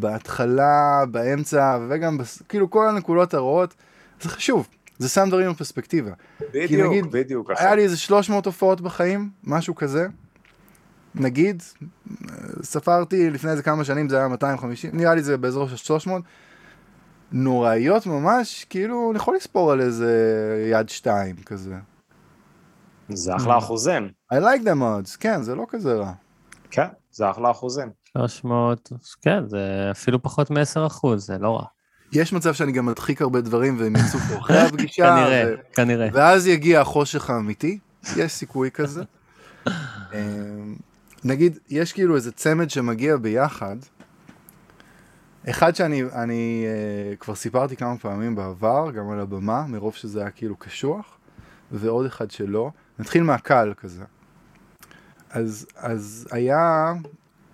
[0.00, 3.74] בהתחלה, באמצע, וגם, בס- כאילו, כל הנקודות הרעות,
[4.20, 4.68] זה חשוב.
[4.98, 6.10] זה שם דברים בפרספקטיבה.
[6.54, 7.50] בדיוק, נגיד, בדיוק.
[7.58, 10.06] היה לי איזה 300 הופעות בחיים, משהו כזה.
[11.14, 11.62] נגיד,
[12.62, 16.22] ספרתי לפני איזה כמה שנים זה היה 250, נראה לי זה באזור של 300.
[17.32, 20.12] נוראיות ממש, כאילו, אני יכול לספור על איזה
[20.72, 21.74] יד שתיים כזה.
[23.08, 24.08] זה אחלה אחוזים.
[24.34, 26.12] I like them odds, כן, זה לא כזה רע.
[26.70, 27.88] כן, זה אחלה אחוזים.
[28.16, 28.92] 300,
[29.22, 31.64] כן, זה אפילו פחות מ-10 אחוז, זה לא רע.
[32.12, 36.08] יש מצב שאני גם מדחיק הרבה דברים והם יצאו פה אחרי הפגישה, כנראה, ו- כנראה.
[36.12, 37.78] ואז יגיע החושך האמיתי,
[38.16, 39.02] יש סיכוי כזה.
[39.68, 40.76] אמ,
[41.24, 43.76] נגיד, יש כאילו איזה צמד שמגיע ביחד,
[45.50, 50.30] אחד שאני אני, uh, כבר סיפרתי כמה פעמים בעבר, גם על הבמה, מרוב שזה היה
[50.30, 51.18] כאילו קשוח,
[51.72, 52.70] ועוד אחד שלא.
[52.98, 54.04] נתחיל מהקל כזה.
[55.30, 56.92] אז, אז היה,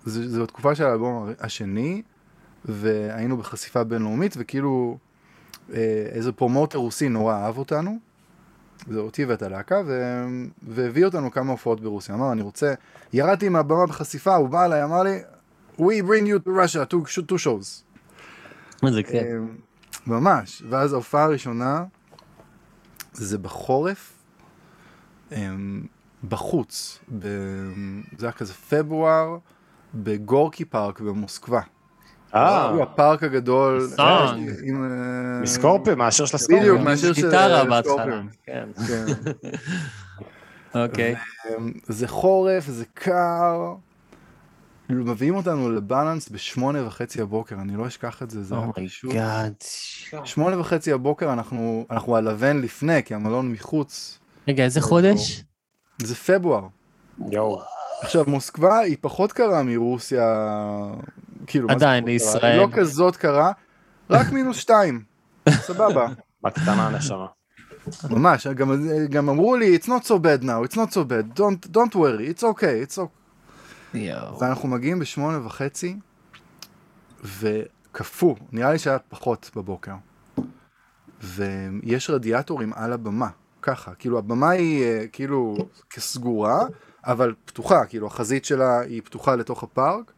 [0.05, 2.01] זו, זו התקופה של האלבום השני,
[2.65, 4.97] והיינו בחשיפה בינלאומית, וכאילו
[5.73, 7.97] אה, איזה פרומוטר רוסי נורא אהב אותנו,
[8.87, 10.23] זה אותי ואת הלהקה, ו...
[10.67, 12.15] והביא אותנו כמה הופעות ברוסיה.
[12.15, 12.73] אמר, אני רוצה,
[13.13, 15.19] ירדתי מהבמה בחשיפה, הוא בא אליי, אמר לי,
[15.77, 16.97] We bring you to Russia, to,
[17.27, 17.83] two shows.
[18.89, 19.41] זה כן.
[20.07, 20.63] ממש.
[20.69, 21.83] ואז ההופעה הראשונה,
[23.13, 24.13] זה בחורף,
[25.31, 25.49] אה,
[26.29, 27.27] בחוץ, ב...
[28.17, 29.37] זה היה כזה פברואר,
[29.93, 31.61] בגורקי פארק במוסקבה.
[32.35, 33.87] אה, הוא הפארק הגדול.
[33.87, 34.49] סונג.
[34.49, 34.55] אה,
[35.35, 36.83] אה, מסקורפיון, מאשר של בדיוק, הסקורפיון.
[36.83, 38.21] מאשר של גיטרה אה, בהתחלה.
[38.45, 39.05] כן, כן.
[40.83, 41.15] אוקיי.
[41.15, 43.73] אמ, זה חורף, זה קר.
[44.89, 49.15] מביאים אותנו לבלנס בשמונה וחצי הבוקר, אני לא אשכח את זה, זה היה פשוט...
[50.23, 54.19] שמונה וחצי הבוקר אנחנו, אנחנו על הוון לפני, כי המלון מחוץ.
[54.47, 55.43] רגע, איזה חודש?
[56.01, 56.67] זה פברואר.
[57.31, 57.61] יואו.
[58.03, 60.25] עכשיו, מוסקבה היא פחות קרה מרוסיה,
[61.47, 62.05] כאילו, עדיין?
[62.05, 62.51] לישראל.
[62.51, 63.51] היא לא כזאת קרה,
[64.09, 65.03] רק מינוס שתיים.
[65.49, 66.07] סבבה.
[66.43, 67.25] בקטנה נשמה.
[68.09, 68.71] ממש, גם,
[69.09, 72.35] גם אמרו לי, it's not so bad now, it's not so bad, don't, don't worry,
[72.35, 73.23] it's okay, it's okay.
[73.93, 74.39] יואו.
[74.39, 75.95] ואנחנו מגיעים בשמונה וחצי,
[77.23, 79.93] וקפוא, נראה לי שהיה פחות בבוקר.
[81.21, 83.29] ויש רדיאטורים על הבמה,
[83.61, 85.55] ככה, כאילו הבמה היא אה, כאילו
[85.89, 86.65] כסגורה,
[87.05, 90.11] אבל פתוחה, כאילו החזית שלה היא פתוחה לתוך הפארק,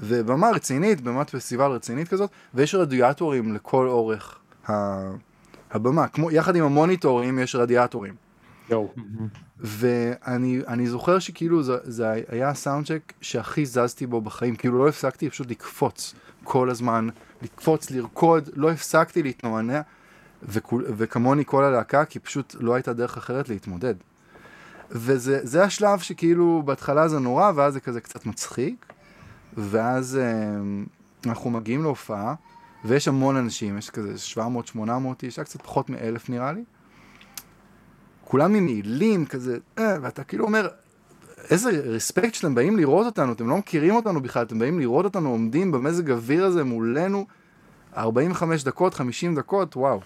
[0.00, 4.38] ובמה רצינית, במת פסטיבל רצינית כזאת, ויש רדיאטורים לכל אורך
[4.70, 5.10] ה-
[5.70, 8.14] הבמה, כמו, יחד עם המוניטורים יש רדיאטורים.
[8.70, 8.92] יואו.
[9.58, 14.88] ואני אני זוכר שכאילו זה, זה היה הסאונד צ'ק שהכי זזתי בו בחיים, כאילו לא
[14.88, 17.08] הפסקתי פשוט לקפוץ כל הזמן,
[17.42, 19.80] לקפוץ, לרקוד, לא הפסקתי להתנוענע,
[20.42, 23.94] וכול, וכמוני כל הלהקה, כי פשוט לא הייתה דרך אחרת להתמודד.
[24.90, 28.92] וזה זה השלב שכאילו בהתחלה זה נורא, ואז זה כזה קצת מצחיק,
[29.56, 30.60] ואז אה,
[31.26, 32.34] אנחנו מגיעים להופעה,
[32.84, 34.14] ויש המון אנשים, יש כזה
[34.76, 34.78] 700-800
[35.22, 36.64] איש, היה קצת פחות מאלף נראה לי.
[38.24, 40.68] כולם עם מעילים כזה, אה, ואתה כאילו אומר,
[41.50, 45.30] איזה רספקט שאתם באים לראות אותנו, אתם לא מכירים אותנו בכלל, אתם באים לראות אותנו
[45.30, 47.26] עומדים במזג אוויר הזה מולנו
[47.96, 50.00] 45 דקות, 50 דקות, וואו.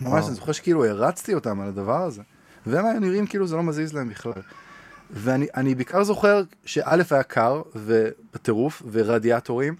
[0.00, 2.22] ממש, אני זוכר שכאילו הרצתי אותם על הדבר הזה.
[2.66, 4.32] והם היו נראים כאילו זה לא מזיז להם בכלל.
[5.10, 9.74] ואני אני בעיקר זוכר שא' היה קר, ובטירוף, ורדיאטורים.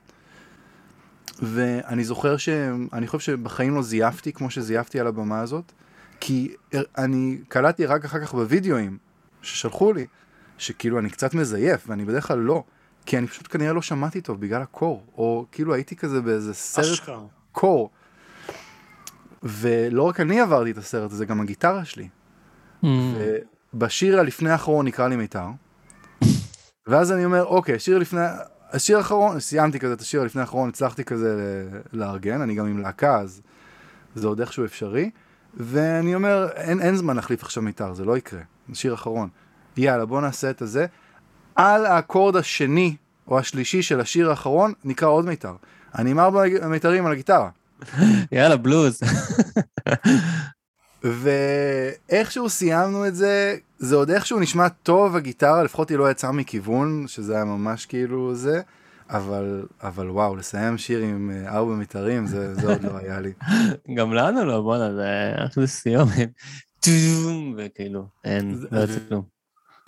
[1.42, 5.72] ואני זוכר שאני חושב שבחיים לא זייפתי כמו שזייפתי על הבמה הזאת,
[6.20, 6.54] כי
[6.98, 8.98] אני קלטתי רק אחר כך בווידאוים
[9.42, 10.06] ששלחו לי,
[10.58, 12.64] שכאילו אני קצת מזייף, ואני בדרך כלל לא,
[13.06, 16.84] כי אני פשוט כנראה לא שמעתי טוב בגלל הקור, או כאילו הייתי כזה באיזה סרט
[16.84, 17.20] אשכרה.
[17.52, 17.90] קור.
[19.42, 22.08] ולא רק אני עברתי את הסרט הזה, גם הגיטרה שלי.
[23.74, 25.46] בשיר הלפני האחרון נקרא לי מיתר.
[26.86, 28.20] ואז אני אומר, אוקיי, השיר לפני,
[28.72, 33.20] השיר האחרון, סיימתי כזה את השיר הלפני האחרון, הצלחתי כזה לארגן, אני גם עם להקה,
[33.20, 33.42] אז
[34.14, 35.10] זה עוד איכשהו אפשרי.
[35.56, 38.40] ואני אומר, אין, אין זמן להחליף עכשיו מיתר, זה לא יקרה,
[38.72, 39.28] שיר אחרון.
[39.76, 40.86] יאללה, בוא נעשה את הזה.
[41.54, 42.96] על האקורד השני
[43.28, 45.54] או השלישי של השיר האחרון נקרא עוד מיתר.
[45.98, 47.50] אני עם ארבע מיתרים על הגיטרה.
[48.32, 49.00] יאללה, בלוז.
[51.02, 57.04] ואיכשהו סיימנו את זה, זה עוד איכשהו נשמע טוב הגיטרה, לפחות היא לא יצאה מכיוון,
[57.08, 58.60] שזה היה ממש כאילו זה,
[59.10, 63.32] אבל, אבל וואו, לסיים שיר עם אה, ארבע מיתרים, זה, זה עוד לא היה לי.
[63.96, 65.04] גם לנו לא, בואנה, זה
[65.46, 66.30] אחלה סיומת.
[67.58, 69.22] וכאילו, אין, זה- לא יוצא כלום.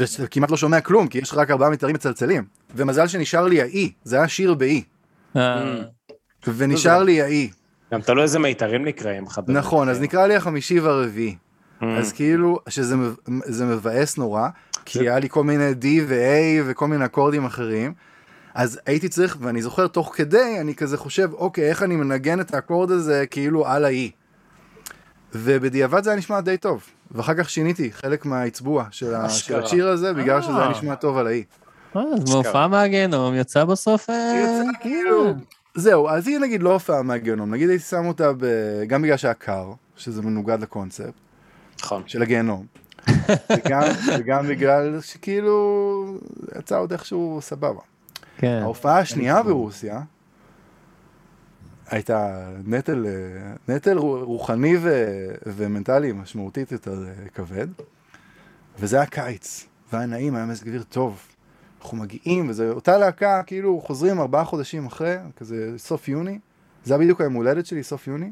[0.00, 2.44] ואתה כמעט לא שומע כלום, כי יש רק ארבעה מיתרים מצלצלים.
[2.76, 4.82] ומזל שנשאר לי האי, זה היה שיר באי.
[5.36, 5.82] אה,
[6.56, 7.50] ונשאר לי האי.
[7.92, 9.38] גם תלוי איזה מיתרים נקראים לך.
[9.38, 9.58] באמת.
[9.58, 11.36] נכון, אז נקרא לי החמישי והרביעי.
[11.80, 11.84] Mm.
[11.84, 14.48] אז כאילו, שזה מב- זה מבאס נורא,
[14.84, 17.92] כי היה לי כל מיני D ו-A וכל מיני אקורדים אחרים.
[18.54, 22.54] אז הייתי צריך, ואני זוכר תוך כדי, אני כזה חושב, אוקיי, איך אני מנגן את
[22.54, 24.10] האקורד הזה כאילו על ה-E.
[25.34, 26.82] ובדיעבד זה היה נשמע די טוב.
[27.10, 29.14] ואחר כך שיניתי חלק מהאצבוע של.
[29.14, 30.70] השיר הזה, בגלל שזה היה אה.
[30.70, 31.32] נשמע טוב על ה-E.
[31.96, 34.10] אה, אז מהופעה מהגיהנום יצא בסוף...
[34.10, 35.34] אה, יצא כאילו,
[35.78, 38.44] זהו, אז היא נגיד לא הופעה מהגיהנום, נגיד הייתי שם אותה ב...
[38.86, 41.12] גם בגלל שהיה קר, שזה מנוגד לקונספט.
[41.80, 42.02] נכון.
[42.06, 42.66] של הגיהנום.
[43.56, 43.82] וגם,
[44.18, 46.18] וגם בגלל שכאילו
[46.58, 47.80] יצא עוד איכשהו סבבה.
[48.38, 48.58] כן.
[48.62, 50.00] ההופעה השנייה ברוסיה
[51.90, 55.04] הייתה נטל, אה, נטל רו- רוחני ו,
[55.46, 57.66] ומנטלי משמעותית יותר אה, כבד,
[58.78, 61.20] וזה היה קיץ, והיה נעים, היה מזג אוויר טוב.
[61.82, 66.38] אנחנו מגיעים, וזו אותה להקה, כאילו חוזרים ארבעה חודשים אחרי, כזה סוף יוני,
[66.84, 68.30] זה היה בדיוק היום הולדת שלי, סוף יוני,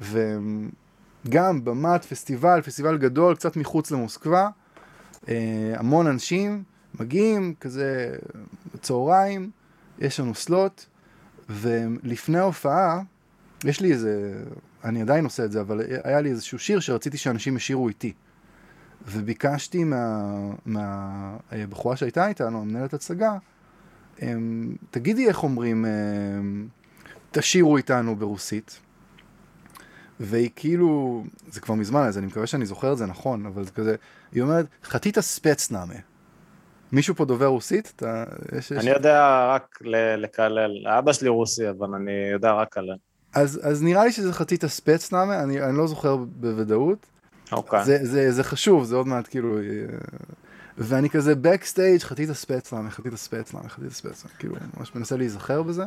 [0.00, 4.48] וגם במת פסטיבל, פסטיבל גדול, קצת מחוץ למוסקבה,
[5.28, 6.62] אה, המון אנשים
[7.00, 8.16] מגיעים, כזה
[8.74, 9.50] בצהריים,
[9.98, 10.84] יש לנו סלוט,
[11.48, 13.02] ולפני ההופעה,
[13.64, 14.42] יש לי איזה,
[14.84, 18.12] אני עדיין עושה את זה, אבל היה לי איזשהו שיר שרציתי שאנשים ישירו איתי.
[19.06, 19.84] וביקשתי
[20.66, 23.32] מהבחורה מה, שהייתה איתנו, המנהלת הצגה,
[24.90, 26.66] תגידי איך אומרים, אמ,
[27.30, 28.80] תשירו איתנו ברוסית.
[30.20, 33.70] והיא כאילו, זה כבר מזמן, אז אני מקווה שאני זוכר את זה נכון, אבל זה
[33.70, 33.96] כזה,
[34.32, 35.94] היא אומרת, חטיטה ספצנאמה.
[36.92, 37.92] מישהו פה דובר רוסית?
[37.96, 38.24] אתה,
[38.58, 38.78] יש, יש...
[38.78, 39.78] אני יודע רק
[40.16, 42.88] לקלל, אבא שלי רוסי, אבל אני יודע רק על...
[43.34, 47.06] אז, אז נראה לי שזה חטיטה ספצנאמה, אני, אני לא זוכר בוודאות.
[47.52, 47.84] אוקיי.
[47.84, 49.58] זה, זה, זה חשוב, זה עוד מעט כאילו...
[49.58, 49.62] אה,
[50.78, 55.84] ואני כזה בקסטייג' חטיטה ספצנאמה, חטיטה ספצנאמה, חטיטה ספצנאמה, כאילו, ממש מנסה להיזכר בזה.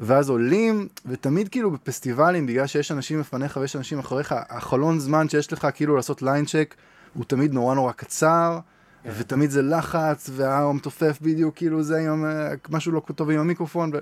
[0.00, 5.52] ואז עולים, ותמיד כאילו בפסטיבלים, בגלל שיש אנשים לפניך ויש אנשים אחריך, החלון זמן שיש
[5.52, 6.74] לך כאילו לעשות line check,
[7.14, 8.58] הוא תמיד נורא נורא קצר,
[9.04, 13.90] ותמיד זה לחץ, וההוא מתופף בדיוק, כאילו זה עם, ה- משהו לא טוב עם המיקרופון,
[13.94, 13.98] ו...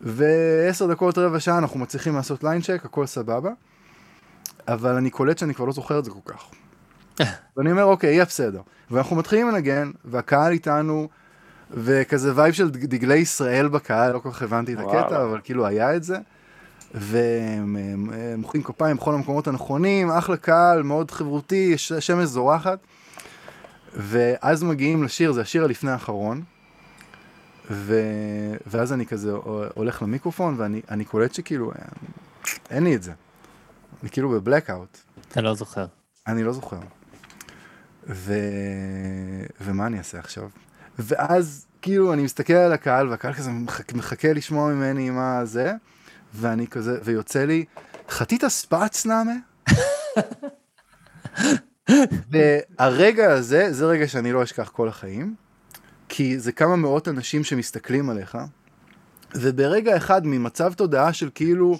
[0.00, 3.50] ועשר דקות, רבע שעה אנחנו מצליחים לעשות line check, הכל סבבה.
[4.68, 6.44] אבל אני קולט שאני כבר לא זוכר את זה כל כך.
[7.56, 8.60] ואני אומר, אוקיי, יהיה בסדר.
[8.90, 11.08] ואנחנו מתחילים לנגן, והקהל איתנו,
[11.70, 14.78] וכזה vibe של דג- דגלי ישראל בקהל, לא כל כך הבנתי את.
[14.78, 16.16] הקטע, אבל כאילו היה את זה.
[16.94, 22.78] והם הם- הם מוחאים כפיים בכל המקומות הנכונים, אחלה קהל, מאוד חברותי, שמש זורחת.
[23.96, 26.42] ואז מגיעים לשיר, זה השיר הלפני האחרון.
[27.70, 28.00] ו...
[28.66, 29.32] ואז אני כזה
[29.74, 31.76] הולך למיקרופון, ואני אני קולט שכאילו, אה,
[32.70, 33.12] אין לי את זה.
[34.02, 34.98] אני כאילו בבלקאוט.
[35.28, 35.86] אתה לא זוכר.
[36.26, 36.78] אני לא זוכר.
[38.08, 38.34] ו...
[39.60, 40.48] ומה אני אעשה עכשיו?
[40.98, 45.72] ואז כאילו אני מסתכל על הקהל, והקהל כזה מחכה, מחכה לשמוע ממני מה זה,
[46.34, 47.64] ואני כזה, ויוצא לי,
[48.08, 49.32] חטית ספאצנאמה?
[52.30, 55.34] והרגע הזה, זה רגע שאני לא אשכח כל החיים,
[56.08, 58.38] כי זה כמה מאות אנשים שמסתכלים עליך,
[59.34, 61.78] וברגע אחד ממצב תודעה של כאילו,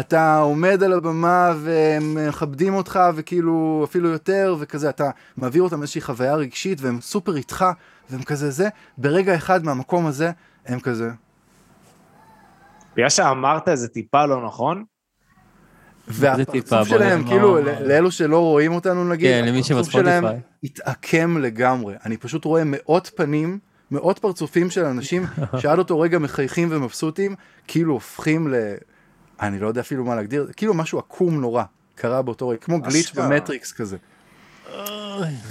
[0.00, 6.00] אתה עומד על הבמה והם מכבדים אותך וכאילו אפילו יותר וכזה, אתה מעביר אותם איזושהי
[6.00, 7.64] חוויה רגשית והם סופר איתך
[8.10, 8.68] והם כזה זה,
[8.98, 10.30] ברגע אחד מהמקום הזה
[10.66, 11.10] הם כזה.
[12.96, 14.84] בגלל שאמרת איזה טיפה לא נכון,
[16.06, 16.26] טיפה?
[16.26, 20.52] והפרצוף בוא שלהם, כאילו, לאלו שלא רואים אותנו נגיד, כן, למי הפרצוף שלהם שבספוטיפיי.
[20.64, 21.94] התעקם לגמרי.
[22.04, 23.58] אני פשוט רואה מאות פנים,
[23.90, 25.26] מאות פרצופים של אנשים
[25.60, 27.34] שעד אותו רגע מחייכים ומבסוטים,
[27.66, 28.54] כאילו הופכים ל...
[29.40, 31.64] אני לא יודע אפילו מה להגדיר, כאילו משהו עקום נורא
[31.94, 33.12] קרה באותו רגע, כמו גליץ'.
[33.14, 33.96] במטריקס כזה.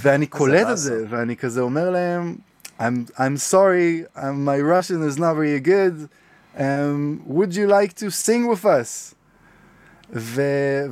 [0.01, 2.35] ואני קולט את זה, ואני כזה אומר להם,
[2.79, 2.81] I'm,
[3.17, 6.09] I'm sorry, um, my Russian is not very good,
[6.57, 9.15] um, would you like to sing with us?
[10.13, 10.41] ו...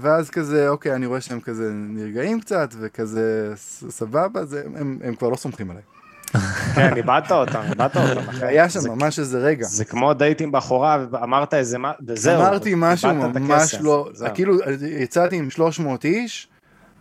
[0.02, 3.54] ואז כזה, אוקיי, אני רואה שהם כזה נרגעים קצת, וכזה
[3.90, 5.84] סבבה, זה, הם, הם כבר לא סומכים עליי.
[6.76, 8.22] כן, איבדת אותם, איבדת אותם.
[8.48, 9.66] היה שם ממש איזה רגע.
[9.66, 12.42] זה כמו דייט עם בחורה, ואמרת איזה מה, וזהו.
[12.42, 14.30] אמרתי משהו ממש לא, זהו.
[14.34, 14.58] כאילו
[14.88, 16.48] יצאתי עם 300 איש,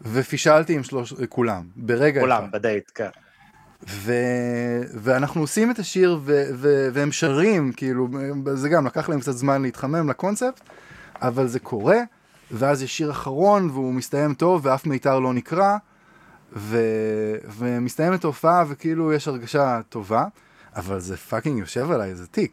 [0.02, 2.26] ופישלתי עם שלוש, כולם, ברגע אחד.
[2.26, 3.08] כולם בדייט, כן.
[3.88, 4.12] ו...
[4.94, 6.44] ואנחנו עושים את השיר ו...
[6.54, 6.88] ו...
[6.92, 8.08] והם שרים, כאילו,
[8.54, 10.60] זה גם לקח להם קצת זמן להתחמם לקונספט,
[11.22, 11.98] אבל זה קורה,
[12.50, 15.76] ואז יש שיר אחרון והוא מסתיים טוב ואף מיתר לא נקרע,
[16.56, 16.78] ו...
[17.56, 20.26] ומסתיימת ההופעה וכאילו יש הרגשה טובה,
[20.76, 22.52] אבל זה fucking יושב עליי, זה תיק.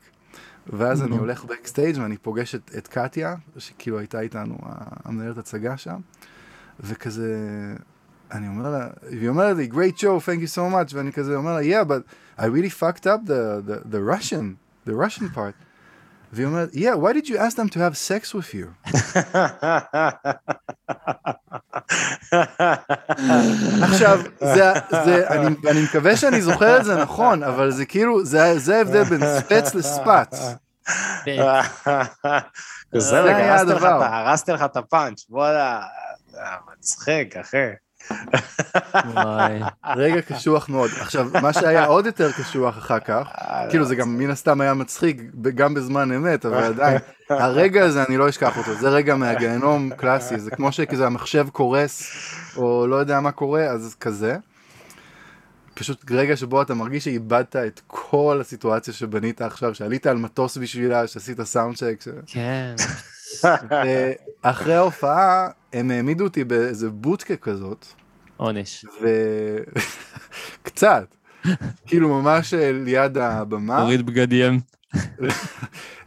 [0.74, 4.58] ואז אני הולך backstage ואני פוגש את, את קטיה, שכאילו הייתה איתנו
[5.06, 6.00] המנהלת הצגה שם,
[6.80, 7.36] וכזה,
[8.32, 11.56] אני אומר לה, והיא אומרת לי, great show, thank you so much, ואני כזה אומר
[11.56, 15.69] לה, yeah, but I really fucked up the, the, the Russian, the Russian part.
[16.34, 18.68] והיא אומרת, yeah, why did you ask them to have sex with you?
[23.84, 28.60] עכשיו, זה, זה, אני, אני מקווה שאני זוכר את זה נכון, אבל זה כאילו, זה,
[28.60, 30.56] זה ההבדל בין ספץ לספץ.
[32.98, 34.04] זה היה הדבר.
[34.04, 35.26] הרסתי לך את הפאנץ',
[36.32, 36.40] זה
[36.74, 37.68] מצחיק, אחי.
[39.06, 39.60] וואי.
[39.96, 40.90] רגע קשוח מאוד.
[41.02, 43.28] עכשיו, מה שהיה עוד יותר קשוח אחר כך,
[43.70, 45.22] כאילו זה גם מן הסתם היה מצחיק
[45.56, 46.98] גם בזמן אמת, אבל עדיין,
[47.30, 52.12] הרגע הזה אני לא אשכח אותו, זה רגע מהגיהנום קלאסי, זה כמו שכזה המחשב קורס,
[52.58, 54.38] או לא יודע מה קורה, אז כזה.
[55.74, 61.08] פשוט רגע שבו אתה מרגיש שאיבדת את כל הסיטואציה שבנית עכשיו, שעלית על מטוס בשבילה,
[61.08, 62.04] שעשית סאונד צ'ק.
[62.26, 62.76] כן.
[64.42, 67.86] אחרי ההופעה הם העמידו אותי באיזה בוטקה כזאת,
[68.38, 68.86] עונש.
[69.02, 69.08] ו...
[70.64, 71.16] קצת.
[71.86, 74.60] כאילו ממש אה, ליד הבמה, תוריד בגדים.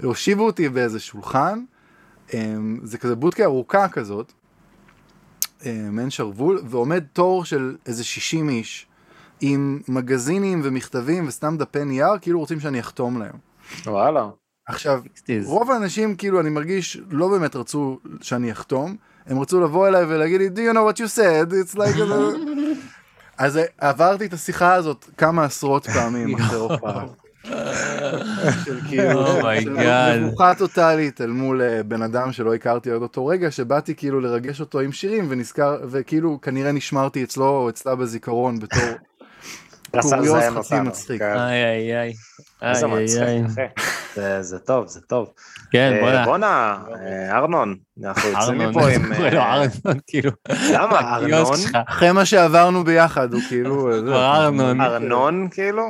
[0.03, 1.65] הושיבו אותי באיזה שולחן,
[2.35, 4.33] אמ, זה כזה בודקה ארוכה כזאת,
[5.67, 8.87] אמ, מעין שרוול, ועומד תור של איזה 60 איש,
[9.41, 13.35] עם מגזינים ומכתבים וסתם דפי נייר, כאילו רוצים שאני אחתום להם.
[13.87, 14.29] וואלה.
[14.67, 15.45] עכשיו, 60s.
[15.45, 18.97] רוב האנשים, כאילו, אני מרגיש, לא באמת רצו שאני אחתום,
[19.27, 21.53] הם רצו לבוא אליי ולהגיד לי, do you know what you said?
[21.53, 21.97] It's like...
[21.97, 22.93] a-"
[23.39, 27.05] אז עברתי את השיחה הזאת כמה עשרות פעמים אחרי הופעה.
[28.65, 30.21] של כאילו, Oh my של God.
[30.21, 34.61] מבוכה טוטאלית אל מול אה, בן אדם שלא הכרתי עד אותו רגע, שבאתי כאילו לרגש
[34.61, 38.89] אותו עם שירים, ונזכר, וכאילו כנראה נשמרתי אצלו או אצלה בזיכרון בתור
[40.01, 41.19] קוריוז חצי מצחיק.
[41.19, 41.37] כן.
[41.37, 42.13] איי איי איי.
[42.71, 43.47] איזה מצחיק.
[43.47, 43.61] אחי.
[44.41, 45.29] זה- טוב, זה טוב.
[45.73, 46.25] כן, אה, בוא'נה.
[46.25, 49.15] בואנה, אה, ארנון, אנחנו יוצאים ארנון, מפה עם...
[49.15, 50.31] קורא לו אה, ארנון, כאילו.
[50.73, 51.55] למה, ארנון?
[51.89, 53.91] אחרי מה שעברנו ביחד, הוא כאילו...
[54.15, 54.81] ארנון.
[54.81, 55.85] ארנון, כאילו?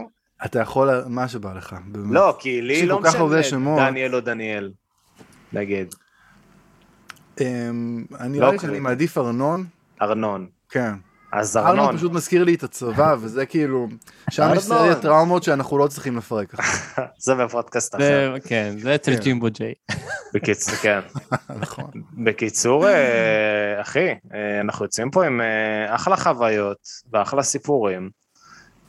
[0.44, 1.76] אתה יכול, מה שבא לך.
[1.86, 2.06] באמת.
[2.14, 3.76] לא, כי לי לא משנה.
[3.76, 4.70] דניאל או דניאל.
[5.52, 5.94] נגיד,
[7.40, 8.66] אמ, אני לא קריטי.
[8.66, 9.64] שאני מעדיף ארנון,
[10.02, 10.46] ארנון.
[10.68, 10.92] כן.
[11.32, 11.96] אז ארנון ארנון.
[11.96, 13.86] פשוט מזכיר לי את הצבא, וזה כאילו,
[14.30, 14.62] שם יש.
[14.64, 16.54] סריה טראומות שאנחנו לא צריכים לפרק.
[17.24, 18.34] זה בפודקאסט אחר.
[18.44, 19.20] כן, זה אצל כן.
[19.20, 19.74] ג'ימבו ג'יי.
[20.34, 21.00] בקיצור, כן.
[21.48, 21.90] נכון.
[22.24, 26.78] בקיצור, אה, אחי, אה, אנחנו יוצאים פה עם אה, אחלה חוויות
[27.12, 28.10] ואחלה סיפורים,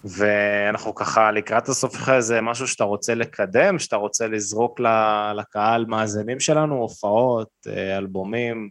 [0.06, 5.86] ואנחנו ככה לקראת הסוף שלך איזה משהו שאתה רוצה לקדם, שאתה רוצה לזרוק ל- לקהל
[5.88, 7.50] מאזינים שלנו, הופעות,
[7.98, 8.70] אלבומים.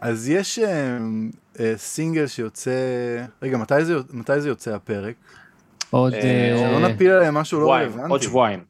[0.00, 0.58] אז יש
[1.76, 2.70] סינגל שיוצא,
[3.42, 5.14] רגע, מתי זה- מתי זה יוצא הפרק?
[5.90, 8.10] עוד, אה, אה, שלא נפיל עליהם משהו לא רלוונטי.
[8.10, 8.64] עוד שבועיים.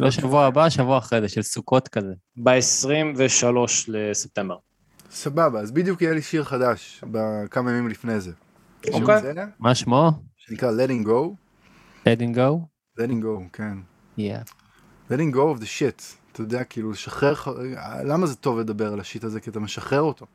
[0.00, 2.12] לא שבוע הבא, שבוע אחרי זה, של סוכות כזה.
[2.42, 3.44] ב-23
[3.88, 4.56] לספטמבר.
[5.10, 8.32] סבבה, אז בדיוק יהיה לי שיר חדש בכמה ימים לפני זה.
[8.92, 9.22] אוקיי.
[9.58, 10.10] מה שמו?
[10.36, 11.34] שנקרא Letting Go.
[12.08, 12.58] Letting go?
[13.00, 13.78] Letting Go, כן.
[14.18, 14.50] Yeah.
[15.10, 16.02] letting go of the shit,
[16.32, 17.34] אתה יודע, כאילו לשחרר,
[18.04, 19.40] למה זה טוב לדבר על השיט הזה?
[19.40, 20.26] כי אתה משחרר אותו.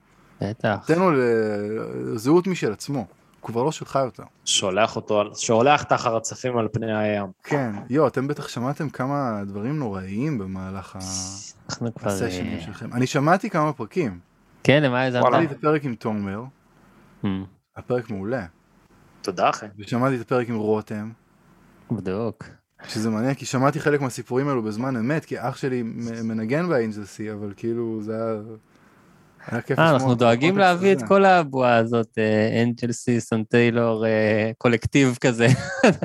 [0.42, 0.78] בטח.
[0.89, 3.06] נותן לו ל- זהות משל עצמו.
[3.44, 4.24] כבר לא שלך יותר.
[4.46, 7.26] שולח אותו, שולח את החרצפים על פני הים.
[7.44, 10.98] כן, יו, אתם בטח שמעתם כמה דברים נוראיים במהלך.
[12.04, 12.94] הסשנים אה, שלכם.
[12.94, 14.20] אני שמעתי כמה פרקים.
[14.64, 15.22] כן, למה האזנת?
[15.22, 15.38] וואלה.
[15.38, 16.44] שמעתי את הפרק עם תומר,
[17.24, 17.28] Hmm,
[17.78, 18.46] הפרק מעולה.
[19.22, 19.66] תודה אחי.
[19.80, 21.12] ושמעתי את הפרק עם רותם,
[21.92, 22.44] בדיוק.
[22.88, 25.84] שזה מעניין, כי שמעתי חלק מהסיפורים האלו בזמן אמת, כי אח שלי
[26.24, 28.34] מנגן באנג'לסי, אבל כאילו זה היה...
[28.34, 29.31] היה כיף אה, לשמוע
[29.78, 31.02] אנחנו אותו דואגים להביא את.
[31.08, 35.48] כל הבועה הזאת, אה, אנג'ל סיסון טיילור, אה, קולקטיב כזה.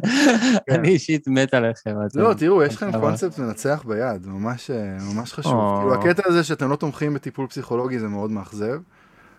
[0.70, 1.95] אני אישית מת עליכם.
[2.14, 5.78] לא, תראו, יש לכם קונספט מנצח ביד, ממש אה, חשוב.
[5.78, 8.78] כאילו, הקטע הזה שאתם לא תומכים בטיפול פסיכולוגי זה מאוד מאכזב.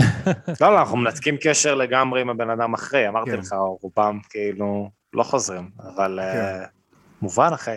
[0.61, 3.37] לא, לא, אנחנו מנתקים קשר לגמרי עם הבן אדם אחרי, אמרתי כן.
[3.37, 6.76] לך, רובם כאילו לא חוזרים, אבל אה, כן.
[7.21, 7.75] מובן אחי.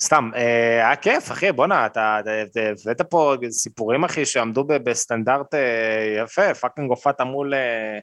[0.00, 5.54] סתם, אה, היה כיף אחי, בואנה, אתה אתה הבאת פה סיפורים אחי שעמדו ב- בסטנדרט
[5.54, 7.98] אה, יפה, fucking הופעת מול, אה,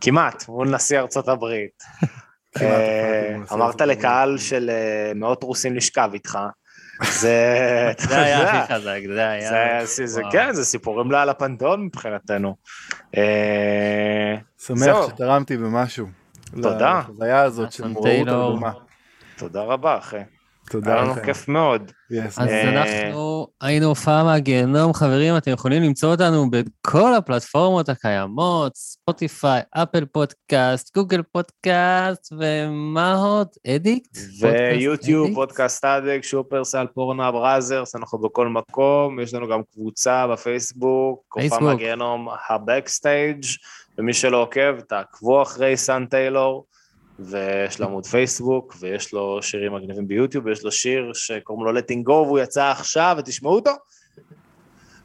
[0.00, 1.82] כמעט, מול נשיא ארצות הברית.
[2.62, 3.80] אה, אמרת.
[3.80, 6.38] לקהל של אה, מאות רוסים לשכב איתך.
[7.20, 9.80] זה, היה הכי חזק, זה היה...
[9.80, 10.32] זה, זה, זה וואו.
[10.32, 12.56] כן, זה סיפורים לא על הפנתיאון מבחינתנו.
[13.16, 14.96] אה, שמח.
[15.08, 16.06] שתרמתי במשהו.
[16.62, 16.98] תודה.
[16.98, 18.56] לחוויה הזאת של נתן מוראות על.
[18.56, 18.85] במה.
[19.38, 20.20] תודה רבה, אחי.
[20.70, 21.24] תודה היה לנו לכם.
[21.24, 21.90] כיף מאוד.
[22.12, 22.14] Yes.
[22.36, 29.60] אז אה, אנחנו היינו הופעה מהגיהנום, חברים, אתם יכולים למצוא אותנו בכל הפלטפורמות הקיימות, ספוטיפיי,
[29.70, 33.48] אפל פודקאסט, גוגל פודקאסט, ומה עוד?
[33.66, 34.18] אדיקט?
[34.40, 41.62] ויוטיוב, פודקאסט אדיקט, שופרסל, פורנהאב, בראזרס, אנחנו בכל מקום, יש לנו גם קבוצה בפייסבוק, פייסבוק.
[41.62, 43.44] מהגיהנום, ה backstage,
[43.98, 46.64] ומי שלא עוקב, תעקבו אחרי סאן טיילור,
[47.18, 52.08] ויש לו עמוד פייסבוק, ויש לו שירים מגניבים ביוטיוב, ויש לו שיר שקוראים לו letting
[52.08, 53.70] go, והוא יצא עכשיו, ותשמעו אותו.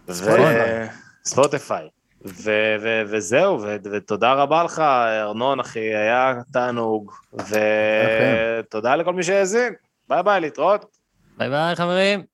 [0.07, 0.87] ו- ספוטיפיי.
[1.25, 1.87] ספוטיפיי.
[2.25, 9.73] ו- ו- וזהו, ו- ותודה רבה לך, ארנון, אחי, היה תענוג, ותודה לכל מי שהאזין.
[10.09, 10.85] ביי ביי, להתראות.
[11.37, 12.30] ביי ביי, חברים.